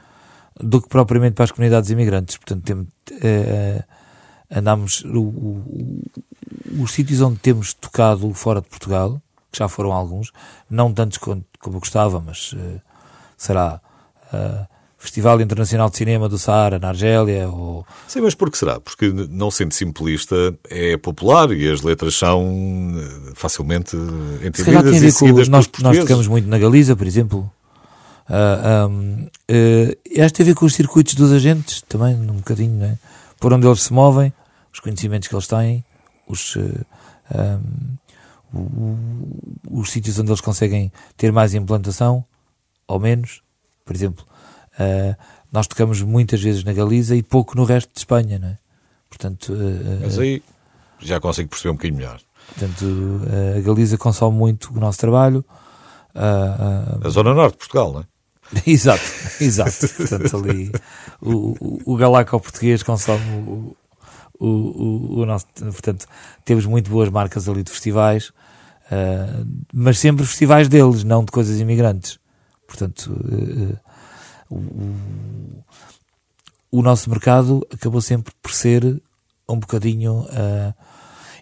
do 0.59 0.81
que 0.81 0.87
propriamente 0.89 1.33
para 1.35 1.43
as 1.45 1.51
comunidades 1.51 1.89
imigrantes. 1.89 2.37
Portanto, 2.37 2.63
temos, 2.63 2.87
eh, 3.21 3.83
andamos 4.49 5.03
o- 5.05 5.19
o- 5.19 6.01
os 6.81 6.91
sítios 6.91 7.21
onde 7.21 7.39
temos 7.39 7.73
tocado 7.73 8.33
fora 8.33 8.61
de 8.61 8.67
Portugal, 8.67 9.21
que 9.51 9.59
já 9.59 9.67
foram 9.67 9.91
alguns, 9.93 10.31
não 10.69 10.91
tantos 10.93 11.17
quanto, 11.17 11.45
como 11.59 11.75
eu 11.77 11.79
gostava, 11.79 12.19
mas 12.19 12.53
eh, 12.57 12.79
será 13.37 13.79
eh, 14.33 14.65
Festival 15.05 15.39
Internacional 15.41 15.89
de 15.89 15.97
Cinema 15.97 16.27
do 16.27 16.37
Saara 16.37 16.77
na 16.79 16.89
Argélia 16.89 17.47
ou 17.49 17.85
Sim, 18.07 18.21
mas 18.21 18.35
por 18.35 18.51
que 18.51 18.57
será? 18.57 18.79
Porque 18.79 19.09
não 19.29 19.49
sendo 19.49 19.73
simplista 19.73 20.35
é 20.69 20.97
popular 20.97 21.51
e 21.51 21.69
as 21.71 21.81
letras 21.81 22.15
são 22.15 22.43
eh, 22.97 23.31
facilmente 23.35 23.91
Se 23.91 23.97
calhar 24.65 24.81
entendidas 24.81 24.89
tem 24.89 24.97
a 24.97 25.33
ver 25.33 25.45
com. 25.45 25.49
Nós, 25.51 25.69
nós 25.81 25.97
tocamos 25.99 26.27
muito 26.27 26.47
na 26.47 26.57
Galiza, 26.57 26.95
por 26.95 27.07
exemplo. 27.07 27.51
Ah, 28.27 28.87
um, 28.89 29.27
eh, 29.47 29.95
acho 30.19 30.29
que 30.29 30.37
tem 30.37 30.43
a 30.43 30.47
ver 30.47 30.55
com 30.55 30.65
os 30.65 30.73
circuitos 30.73 31.13
dos 31.13 31.31
agentes, 31.31 31.81
também, 31.87 32.15
um 32.15 32.37
bocadinho, 32.37 32.73
né? 32.75 32.97
por 33.39 33.53
onde 33.53 33.67
eles 33.67 33.83
se 33.83 33.93
movem, 33.93 34.33
os 34.73 34.79
conhecimentos 34.79 35.27
que 35.27 35.35
eles 35.35 35.45
têm, 35.45 35.85
os, 36.27 36.57
eh, 36.57 37.57
um, 38.53 38.97
o- 39.69 39.79
os 39.81 39.91
sítios 39.91 40.17
onde 40.19 40.29
eles 40.31 40.41
conseguem 40.41 40.91
ter 41.15 41.31
mais 41.31 41.53
implantação, 41.53 42.25
ou 42.87 42.99
menos. 42.99 43.41
Por 43.85 43.95
exemplo, 43.95 44.25
ah, 44.79 45.15
nós 45.51 45.67
tocamos 45.67 46.01
muitas 46.01 46.41
vezes 46.41 46.63
na 46.63 46.73
Galiza 46.73 47.15
e 47.15 47.23
pouco 47.23 47.55
no 47.55 47.63
resto 47.63 47.91
de 47.93 47.99
Espanha, 47.99 48.39
não 48.39 48.49
é? 48.49 48.57
Portanto, 49.09 49.53
eh, 49.53 49.99
Mas 50.01 50.19
aí 50.19 50.43
já 50.99 51.19
consigo 51.19 51.49
perceber 51.49 51.69
um 51.69 51.73
bocadinho 51.75 51.97
melhor. 51.97 52.19
Portanto, 52.47 52.85
a 53.57 53.61
Galiza 53.61 53.97
consome 53.97 54.38
muito 54.38 54.71
o 54.75 54.79
nosso 54.79 54.99
trabalho. 54.99 55.43
A 56.13 57.09
Zona 57.09 57.33
Norte 57.33 57.53
de 57.53 57.57
Portugal, 57.59 57.93
não 57.93 58.01
é? 58.01 58.05
exato, 58.67 59.03
exato. 59.41 59.88
Portanto, 59.95 60.38
ali 60.38 60.71
o, 61.21 61.33
o, 61.59 61.93
o 61.93 61.95
galaco 61.95 62.39
português 62.39 62.83
consome 62.83 63.23
o, 63.47 63.75
o, 64.39 64.47
o, 64.47 65.19
o 65.21 65.25
nosso. 65.25 65.47
Portanto, 65.55 66.05
temos 66.43 66.65
muito 66.65 66.89
boas 66.89 67.09
marcas 67.09 67.49
ali 67.49 67.63
de 67.63 67.71
festivais, 67.71 68.31
ah, 68.91 69.43
mas 69.73 69.99
sempre 69.99 70.25
festivais 70.25 70.67
deles, 70.67 71.03
não 71.03 71.23
de 71.23 71.31
coisas 71.31 71.59
imigrantes. 71.59 72.19
Portanto, 72.67 73.15
eh, 73.31 73.77
o, 74.49 74.55
o- 76.71 76.81
nosso 76.81 77.10
mercado 77.10 77.65
acabou 77.73 78.01
sempre 78.01 78.34
por 78.41 78.51
ser 78.51 79.01
um 79.47 79.60
bocadinho. 79.60 80.27
ah, 80.31 80.73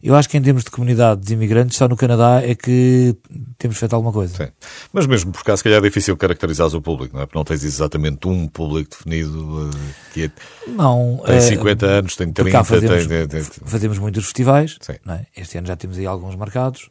eu 0.02 0.14
acho 0.16 0.28
que 0.28 0.36
em 0.38 0.42
termos 0.42 0.66
de 0.66 0.70
comunidades 0.70 1.32
imigrantes, 1.32 1.78
só 1.78 1.88
no 1.88 1.96
Canadá 1.96 2.42
é 2.44 2.54
que 2.56 3.16
temos 3.58 3.78
feito 3.78 3.94
alguma 3.94 4.12
coisa. 4.12 4.36
Sim. 4.36 4.52
Mas 4.92 5.08
mesmo 5.08 5.32
por 5.32 5.46
cá, 5.46 5.56
se 5.56 5.64
calhar 5.64 5.80
é 5.80 5.82
difícil 5.82 6.18
caracterizar 6.18 6.68
o 6.76 6.82
público, 6.82 7.16
não 7.16 7.24
é? 7.24 7.26
Porque 7.26 7.38
não 7.40 7.46
tens 7.46 7.64
exatamente 7.64 8.28
um 8.28 8.46
público 8.50 8.90
definido 8.92 9.72
eh, 9.74 9.94
que 10.14 10.24
é- 10.26 10.32
Não, 10.70 11.22
tem 11.26 11.36
eh, 11.38 11.40
50 11.40 11.86
anos, 11.86 12.16
tem 12.18 12.28
por 12.34 12.42
30, 12.44 12.52
cá 12.52 12.64
fazemos, 12.66 13.08
tem, 13.08 13.28
tem- 13.28 13.44
fazemos 13.44 13.98
muitos 13.98 14.26
festivais. 14.26 14.78
É? 15.08 15.26
Este 15.38 15.58
ano 15.58 15.68
já 15.68 15.76
temos 15.78 15.98
aí 15.98 16.06
alguns 16.06 16.36
marcados. 16.36 16.90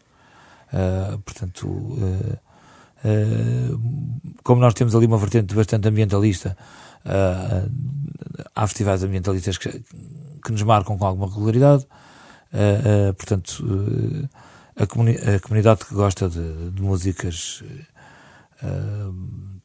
Portanto, 1.27 1.99
como 4.43 4.61
nós 4.61 4.75
temos 4.75 4.95
ali 4.95 5.07
uma 5.07 5.19
vertente 5.19 5.55
bastante 5.55 5.89
ambientalista, 5.89 6.57
ah, 7.05 7.67
há 8.55 8.67
festivais 8.67 9.03
ambientalistas 9.03 9.59
que, 9.59 9.71
que 10.45 10.53
nos 10.53 10.63
marcam 10.63 10.97
com 10.99 11.05
alguma 11.07 11.27
regularidade. 11.29 11.87
Ah, 12.53 13.13
portanto, 13.15 13.65
a, 14.77 14.87
comuni- 14.87 15.17
a 15.19 15.41
comunidade 15.41 15.85
que 15.85 15.95
gosta 15.95 16.29
de, 16.29 16.71
de 16.71 16.83
músicas 16.83 17.63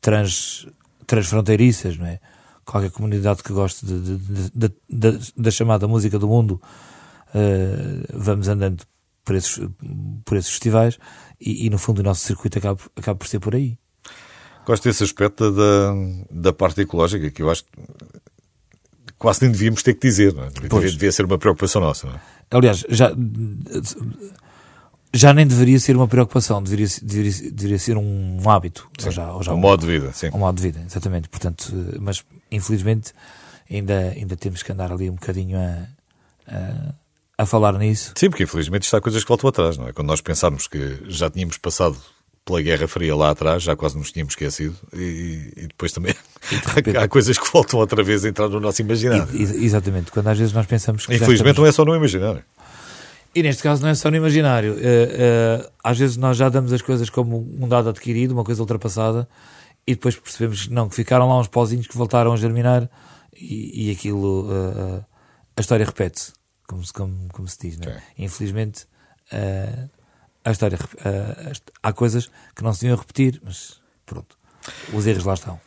trans, 0.01 0.67
transfronteiriças, 1.05 1.97
não 1.97 2.05
é? 2.05 2.19
Qualquer 2.65 2.91
comunidade 2.91 3.43
que 3.43 3.53
goste 3.53 3.85
da- 4.53 5.19
da 5.37 5.51
chamada 5.51 5.87
música 5.87 6.17
do 6.19 6.27
mundo, 6.27 6.61
ah, 7.33 8.05
vamos 8.13 8.47
andando 8.47 8.83
por, 9.27 9.35
esses, 9.35 9.59
por 10.23 10.37
esses 10.37 10.49
festivais 10.49 10.97
e, 11.39 11.67
e, 11.67 11.69
no 11.69 11.77
fundo 11.77 11.99
o 11.99 12.03
nosso 12.03 12.25
circuito 12.25 12.57
acaba, 12.57 12.79
acaba 12.95 13.17
por 13.19 13.27
ser 13.27 13.39
por 13.41 13.53
aí. 13.53 13.77
Gosto 14.65 14.85
desse 14.85 15.03
aspecto 15.03 15.51
da, 15.51 15.93
da 16.31 16.53
parte 16.53 16.79
ecológica 16.81 17.29
que 17.29 17.41
eu 17.41 17.51
acho 17.51 17.65
que 17.65 17.71
quase 19.19 19.41
nem 19.41 19.51
devíamos 19.51 19.83
ter 19.83 19.95
que 19.95 20.07
dizer, 20.07 20.33
não 20.33 20.45
é? 20.45 20.49
devia, 20.49 20.91
devia 20.91 21.11
ser 21.11 21.25
uma 21.25 21.37
preocupação 21.37 21.81
nossa. 21.81 22.07
Não 22.07 22.15
é? 22.15 22.19
Aliás, 22.51 22.85
já, 22.87 23.11
já 25.13 25.33
nem 25.33 25.45
deveria 25.45 25.79
ser 25.79 25.97
uma 25.97 26.07
preocupação, 26.07 26.63
deveria, 26.63 26.87
deveria, 27.03 27.51
deveria 27.51 27.79
ser 27.79 27.97
um 27.97 28.49
hábito. 28.49 28.89
Sim, 28.97 29.07
ou 29.07 29.11
já, 29.11 29.33
ou 29.33 29.43
já 29.43 29.51
um, 29.53 29.57
um 29.57 29.59
modo 29.59 29.81
de 29.81 29.87
vida, 29.87 30.13
sim. 30.13 30.29
Um 30.33 30.39
modo 30.39 30.55
de 30.55 30.63
vida, 30.63 30.81
exatamente. 30.85 31.27
Portanto, 31.27 31.73
mas 31.99 32.23
infelizmente 32.49 33.11
ainda, 33.69 34.11
ainda 34.11 34.37
temos 34.37 34.63
que 34.63 34.71
andar 34.71 34.89
ali 34.89 35.09
um 35.09 35.15
bocadinho 35.15 35.57
a, 35.57 35.85
a, 36.47 36.93
a 37.37 37.45
falar 37.45 37.73
nisso. 37.73 38.13
Sim, 38.15 38.29
porque 38.29 38.43
infelizmente 38.43 38.83
está 38.83 38.99
coisas 38.99 39.23
que 39.23 39.29
voltam 39.29 39.49
atrás, 39.49 39.77
não 39.77 39.87
é? 39.87 39.93
Quando 39.93 40.07
nós 40.07 40.21
pensarmos 40.21 40.67
que 40.67 40.99
já 41.07 41.29
tínhamos 41.29 41.57
passado 41.57 41.97
pela 42.43 42.61
Guerra 42.61 42.87
Fria 42.87 43.15
lá 43.15 43.31
atrás, 43.31 43.61
já 43.61 43.75
quase 43.75 43.97
nos 43.97 44.11
tínhamos 44.11 44.31
esquecido, 44.31 44.75
e, 44.93 45.51
e 45.55 45.67
depois 45.67 45.91
também 45.91 46.15
e 46.51 46.55
de 46.55 46.67
repente... 46.67 46.97
há 46.97 47.07
coisas 47.07 47.37
que 47.37 47.51
voltam 47.51 47.79
outra 47.79 48.01
vez 48.01 48.23
a 48.23 48.29
entrar 48.29 48.47
no 48.47 48.59
nosso 48.59 48.81
imaginário. 48.81 49.27
E, 49.33 49.65
exatamente, 49.65 50.11
quando 50.11 50.27
às 50.27 50.37
vezes 50.37 50.53
nós 50.53 50.65
pensamos 50.65 51.05
que. 51.05 51.13
Infelizmente 51.13 51.39
estamos... 51.39 51.57
não 51.57 51.65
é 51.65 51.71
só 51.71 51.85
no 51.85 51.95
imaginário. 51.95 52.43
E 53.35 53.43
neste 53.43 53.61
caso 53.61 53.83
não 53.83 53.89
é 53.89 53.93
só 53.93 54.09
no 54.09 54.17
imaginário. 54.17 54.73
Uh, 54.73 54.77
uh, 54.77 55.69
às 55.83 55.99
vezes 55.99 56.17
nós 56.17 56.37
já 56.37 56.49
damos 56.49 56.73
as 56.73 56.81
coisas 56.81 57.09
como 57.09 57.37
um 57.37 57.67
dado 57.67 57.89
adquirido, 57.89 58.31
uma 58.31 58.43
coisa 58.43 58.61
ultrapassada, 58.61 59.27
e 59.85 59.93
depois 59.93 60.15
percebemos 60.15 60.67
não, 60.69 60.89
que 60.89 60.95
ficaram 60.95 61.27
lá 61.27 61.39
uns 61.39 61.47
pozinhos 61.47 61.85
que 61.85 61.95
voltaram 61.95 62.33
a 62.33 62.37
germinar 62.37 62.89
e, 63.35 63.89
e 63.89 63.91
aquilo, 63.91 64.49
uh, 64.49 65.05
a 65.55 65.61
história 65.61 65.85
repete-se, 65.85 66.33
como, 66.67 66.83
como, 66.93 67.27
como, 67.29 67.47
se 67.47 67.57
diz. 67.59 67.77
Né? 67.77 68.03
Infelizmente, 68.17 68.85
a 70.43 70.51
história, 70.51 70.77
há 71.81 71.93
coisas 71.93 72.29
que 72.55 72.63
não 72.63 72.73
se 72.73 72.81
deviam 72.81 72.97
repetir, 72.97 73.41
mas 73.43 73.81
pronto, 74.05 74.37
os 74.93 75.07
erros 75.07 75.25
lá 75.25 75.33
estão. 75.33 75.59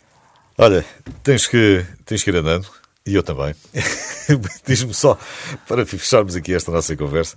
Olha, 0.57 0.85
tens 1.23 1.47
que, 1.47 1.85
tens 2.05 2.23
que 2.23 2.31
ir 2.31 2.37
andando. 2.37 2.69
E 3.07 3.15
eu 3.15 3.23
também. 3.23 3.55
Diz-me 4.67 4.93
só, 4.93 5.19
para 5.67 5.87
fecharmos 5.87 6.37
aqui 6.37 6.55
esta 6.55 6.71
nossa 6.71 6.95
conversa, 6.97 7.37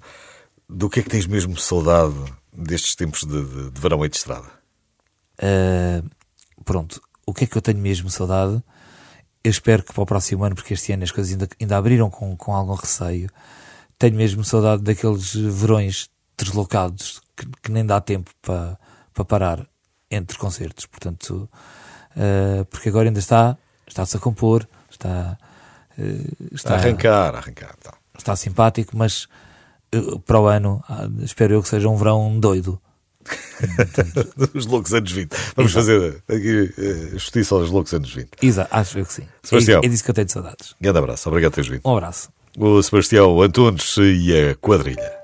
do 0.67 0.89
que 0.89 0.99
é 0.99 1.03
que 1.03 1.09
tens 1.09 1.25
mesmo 1.25 1.57
saudade 1.57 2.15
destes 2.51 2.95
tempos 2.95 3.23
de, 3.23 3.43
de, 3.43 3.71
de 3.71 3.81
verão 3.81 4.03
e 4.05 4.09
de 4.09 4.17
estrada? 4.17 4.47
Uh, 5.39 6.07
pronto, 6.63 7.01
o 7.25 7.33
que 7.33 7.45
é 7.45 7.47
que 7.47 7.57
eu 7.57 7.61
tenho 7.61 7.79
mesmo 7.79 8.09
saudade? 8.09 8.61
Eu 9.43 9.51
espero 9.51 9.83
que 9.83 9.93
para 9.93 10.03
o 10.03 10.05
próximo 10.05 10.43
ano, 10.43 10.55
porque 10.55 10.73
este 10.73 10.93
ano 10.93 11.03
as 11.03 11.11
coisas 11.11 11.33
ainda, 11.33 11.47
ainda 11.59 11.77
abriram 11.77 12.09
com, 12.09 12.35
com 12.37 12.55
algum 12.55 12.75
receio, 12.75 13.29
tenho 13.99 14.15
mesmo 14.15 14.43
saudade 14.43 14.83
daqueles 14.83 15.35
verões 15.35 16.09
deslocados 16.37 17.21
que, 17.35 17.45
que 17.61 17.71
nem 17.71 17.85
dá 17.85 17.99
tempo 17.99 18.31
para, 18.41 18.79
para 19.13 19.25
parar 19.25 19.67
entre 20.09 20.37
concertos. 20.37 20.85
Portanto, 20.85 21.49
uh, 22.15 22.65
porque 22.65 22.89
agora 22.89 23.09
ainda 23.09 23.19
está, 23.19 23.57
está-se 23.87 24.15
a 24.15 24.19
compor, 24.19 24.67
está 24.89 25.37
eh, 25.97 26.27
está 26.51 26.75
a 26.75 26.77
arrancar, 26.77 27.35
a 27.35 27.37
arrancar. 27.37 27.75
Tá. 27.77 27.93
Está 28.17 28.35
simpático, 28.35 28.97
mas 28.97 29.27
eh, 29.91 29.99
para 30.25 30.39
o 30.39 30.47
ano 30.47 30.83
ah, 30.89 31.07
espero 31.21 31.53
eu 31.53 31.61
que 31.61 31.69
seja 31.69 31.89
um 31.89 31.97
verão 31.97 32.39
doido. 32.39 32.81
Os 34.53 34.65
loucos 34.65 34.93
anos 34.93 35.11
20. 35.11 35.31
Vamos 35.55 35.75
Exato. 35.75 35.85
fazer 35.85 36.23
aqui 36.27 36.73
uh, 36.77 37.09
justiça 37.11 37.55
aos 37.55 37.69
loucos 37.69 37.93
anos 37.93 38.13
20. 38.13 38.29
Exato, 38.41 38.69
acho 38.71 38.99
eu 38.99 39.05
que 39.05 39.13
sim. 39.13 39.23
Sebastião. 39.41 39.81
É, 39.81 39.85
é 39.85 39.89
disso 39.89 40.03
que 40.03 40.09
eu 40.11 40.15
tenho 40.15 40.25
de 40.25 40.33
saudades. 40.33 40.75
Grande 40.79 40.97
abraço, 40.97 41.29
obrigado 41.29 41.51
por 41.51 41.55
teres 41.55 41.69
vindo. 41.69 41.81
Um 41.85 41.95
abraço. 41.95 42.29
O 42.57 42.81
Sebastião 42.83 43.41
Antunes 43.41 43.95
e 43.97 44.51
a 44.51 44.55
quadrilha. 44.55 45.22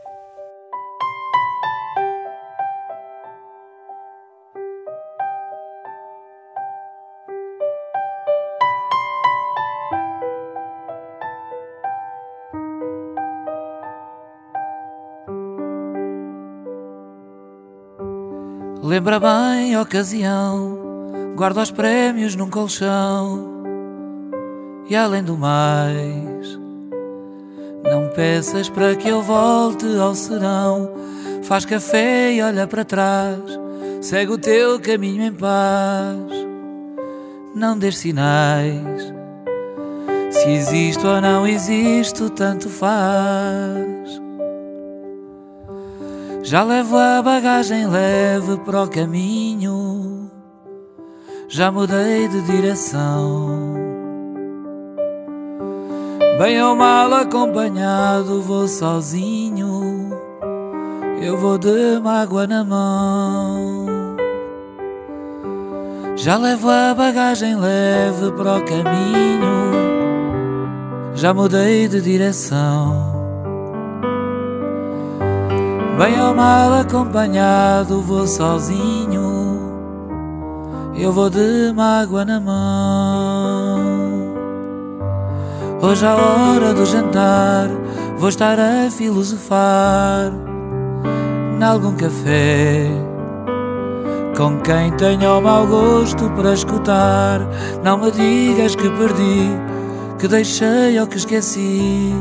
Lembra 18.90 19.20
bem 19.20 19.76
a 19.76 19.84
ocasião, 19.84 21.36
guarda 21.36 21.62
os 21.62 21.70
prémios 21.70 22.36
num 22.36 22.50
colchão. 22.50 23.62
E 24.90 24.96
além 24.96 25.24
do 25.24 25.38
mais, 25.38 26.60
não 27.84 28.10
peças 28.16 28.68
para 28.68 28.96
que 28.96 29.08
eu 29.08 29.22
volte 29.22 29.86
ao 30.00 30.16
serão. 30.16 30.92
Faz 31.44 31.66
café 31.66 32.34
e 32.34 32.42
olha 32.42 32.66
para 32.66 32.84
trás, 32.84 33.60
segue 34.02 34.32
o 34.32 34.40
teu 34.40 34.80
caminho 34.80 35.22
em 35.22 35.34
paz. 35.34 36.48
Não 37.54 37.78
dês 37.78 37.96
sinais, 37.96 39.14
se 40.32 40.50
existo 40.50 41.08
ou 41.08 41.22
não 41.22 41.46
existo, 41.46 42.28
tanto 42.32 42.68
faz. 42.68 44.29
Já 46.50 46.64
levo 46.64 46.98
a 46.98 47.22
bagagem 47.22 47.86
leve 47.86 48.58
para 48.66 48.82
o 48.82 48.90
caminho, 48.90 50.32
já 51.48 51.72
mudei 51.72 52.28
de 52.28 52.42
direção. 52.42 53.76
Bem 56.40 56.60
ou 56.64 56.76
mal 56.76 57.14
acompanhado, 57.14 58.42
vou 58.42 58.68
sozinho, 58.68 60.10
eu 61.22 61.38
vou 61.38 61.60
de 61.60 62.00
mágoa 62.02 62.48
na 62.48 62.64
mão. 62.64 63.86
Já 66.16 66.36
levo 66.36 66.68
a 66.68 66.96
bagagem 66.96 67.58
leve 67.58 68.32
para 68.32 68.58
o 68.58 68.66
caminho, 68.66 69.72
já 71.14 71.32
mudei 71.32 71.88
de 71.88 72.02
direção. 72.02 73.19
Bem 76.00 76.18
ou 76.22 76.34
mal 76.34 76.76
acompanhado, 76.76 78.02
vou 78.02 78.26
sozinho. 78.26 79.60
Eu 80.96 81.12
vou 81.12 81.30
de 81.30 81.74
mágoa 81.76 82.24
na 82.24 82.40
mão. 82.40 83.80
Hoje, 85.82 86.06
à 86.06 86.16
hora 86.16 86.74
do 86.74 86.86
jantar, 86.86 87.68
vou 88.18 88.30
estar 88.30 88.58
a 88.58 88.90
filosofar. 88.90 90.32
Nalgum 91.60 91.96
café, 91.98 92.88
com 94.38 94.58
quem 94.62 94.92
tenha 94.94 95.34
o 95.34 95.42
mau 95.42 95.68
gosto 95.68 96.30
para 96.30 96.54
escutar. 96.54 97.42
Não 97.84 97.98
me 97.98 98.10
digas 98.10 98.74
que 98.74 98.90
perdi, 98.90 99.50
que 100.18 100.30
deixei 100.30 100.98
ou 100.98 101.08
que 101.08 101.18
esqueci. 101.18 102.14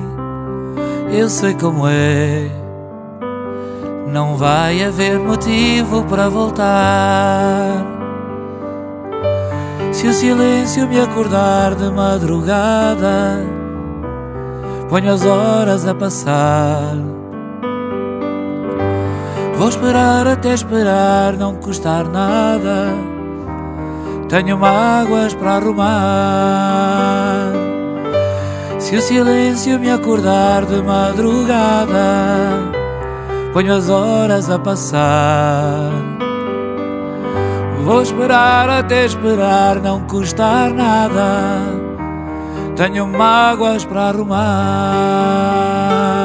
Eu 1.12 1.30
sei 1.30 1.54
como 1.54 1.86
é 1.86 2.66
não 4.12 4.36
vai 4.36 4.82
haver 4.82 5.18
motivo 5.18 6.04
para 6.04 6.28
voltar. 6.28 7.84
Se 9.92 10.06
o 10.06 10.12
silêncio 10.12 10.86
me 10.88 11.00
acordar 11.00 11.74
de 11.74 11.90
madrugada, 11.90 13.44
ponho 14.88 15.12
as 15.12 15.24
horas 15.24 15.86
a 15.86 15.94
passar. 15.94 16.94
Vou 19.56 19.68
esperar 19.68 20.26
até 20.26 20.54
esperar, 20.54 21.32
não 21.36 21.56
custar 21.56 22.08
nada. 22.08 22.94
Tenho 24.28 24.56
mágoas 24.56 25.34
para 25.34 25.56
arrumar. 25.56 25.88
Se 28.78 28.96
o 28.96 29.02
silêncio 29.02 29.80
me 29.80 29.90
acordar 29.90 30.64
de 30.64 30.80
madrugada, 30.80 32.77
ponho 33.52 33.74
as 33.74 33.88
horas 33.88 34.50
a 34.50 34.58
passar. 34.58 35.92
Vou 37.84 38.02
esperar 38.02 38.68
até 38.68 39.06
esperar, 39.06 39.80
não 39.80 40.00
custar 40.00 40.70
nada. 40.70 41.62
Tenho 42.76 43.06
mágoas 43.06 43.84
para 43.84 44.08
arrumar. 44.08 46.17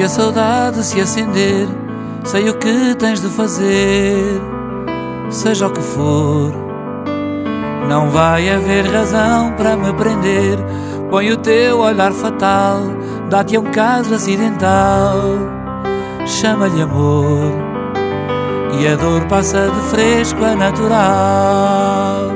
Se 0.00 0.04
a 0.04 0.08
saudade 0.08 0.82
se 0.82 0.98
acender, 0.98 1.68
sei 2.24 2.48
o 2.48 2.54
que 2.54 2.94
tens 2.94 3.20
de 3.20 3.28
fazer, 3.28 4.40
seja 5.28 5.66
o 5.66 5.70
que 5.70 5.82
for. 5.82 6.54
Não 7.86 8.08
vai 8.08 8.48
haver 8.48 8.86
razão 8.86 9.52
para 9.52 9.76
me 9.76 9.92
prender. 9.92 10.56
Põe 11.10 11.32
o 11.32 11.36
teu 11.36 11.80
olhar 11.80 12.12
fatal, 12.12 12.80
dá-te 13.28 13.56
a 13.56 13.60
um 13.60 13.64
caso 13.64 14.14
acidental. 14.14 15.20
Chama-lhe 16.24 16.80
amor, 16.80 17.52
e 18.80 18.88
a 18.88 18.96
dor 18.96 19.26
passa 19.26 19.68
de 19.68 19.80
fresco 19.90 20.42
a 20.42 20.54
natural. 20.56 22.32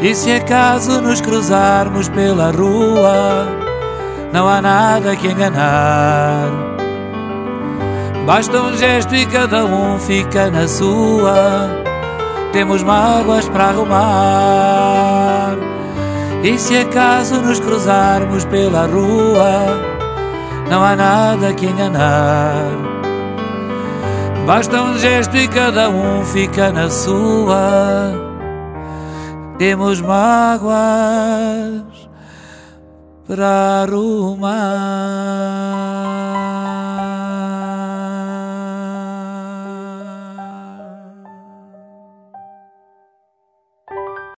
E 0.00 0.14
se 0.14 0.32
acaso 0.32 1.02
nos 1.02 1.20
cruzarmos 1.20 2.08
pela 2.08 2.50
rua, 2.50 3.69
não 4.32 4.48
há 4.48 4.62
nada 4.62 5.16
que 5.16 5.28
enganar. 5.28 6.50
Basta 8.26 8.62
um 8.62 8.76
gesto 8.76 9.14
e 9.14 9.26
cada 9.26 9.64
um 9.64 9.98
fica 9.98 10.50
na 10.50 10.68
sua. 10.68 11.70
Temos 12.52 12.82
mágoas 12.82 13.48
para 13.48 13.66
arrumar. 13.66 15.56
E 16.42 16.58
se 16.58 16.76
acaso 16.76 17.40
nos 17.42 17.60
cruzarmos 17.60 18.44
pela 18.46 18.86
rua, 18.86 19.78
não 20.70 20.82
há 20.82 20.96
nada 20.96 21.52
que 21.52 21.66
enganar. 21.66 22.54
Basta 24.46 24.82
um 24.82 24.98
gesto 24.98 25.36
e 25.36 25.46
cada 25.48 25.90
um 25.90 26.24
fica 26.24 26.72
na 26.72 26.88
sua 26.88 28.30
temos 29.60 30.00
mágoas 30.00 31.99
ूमा 33.30 34.56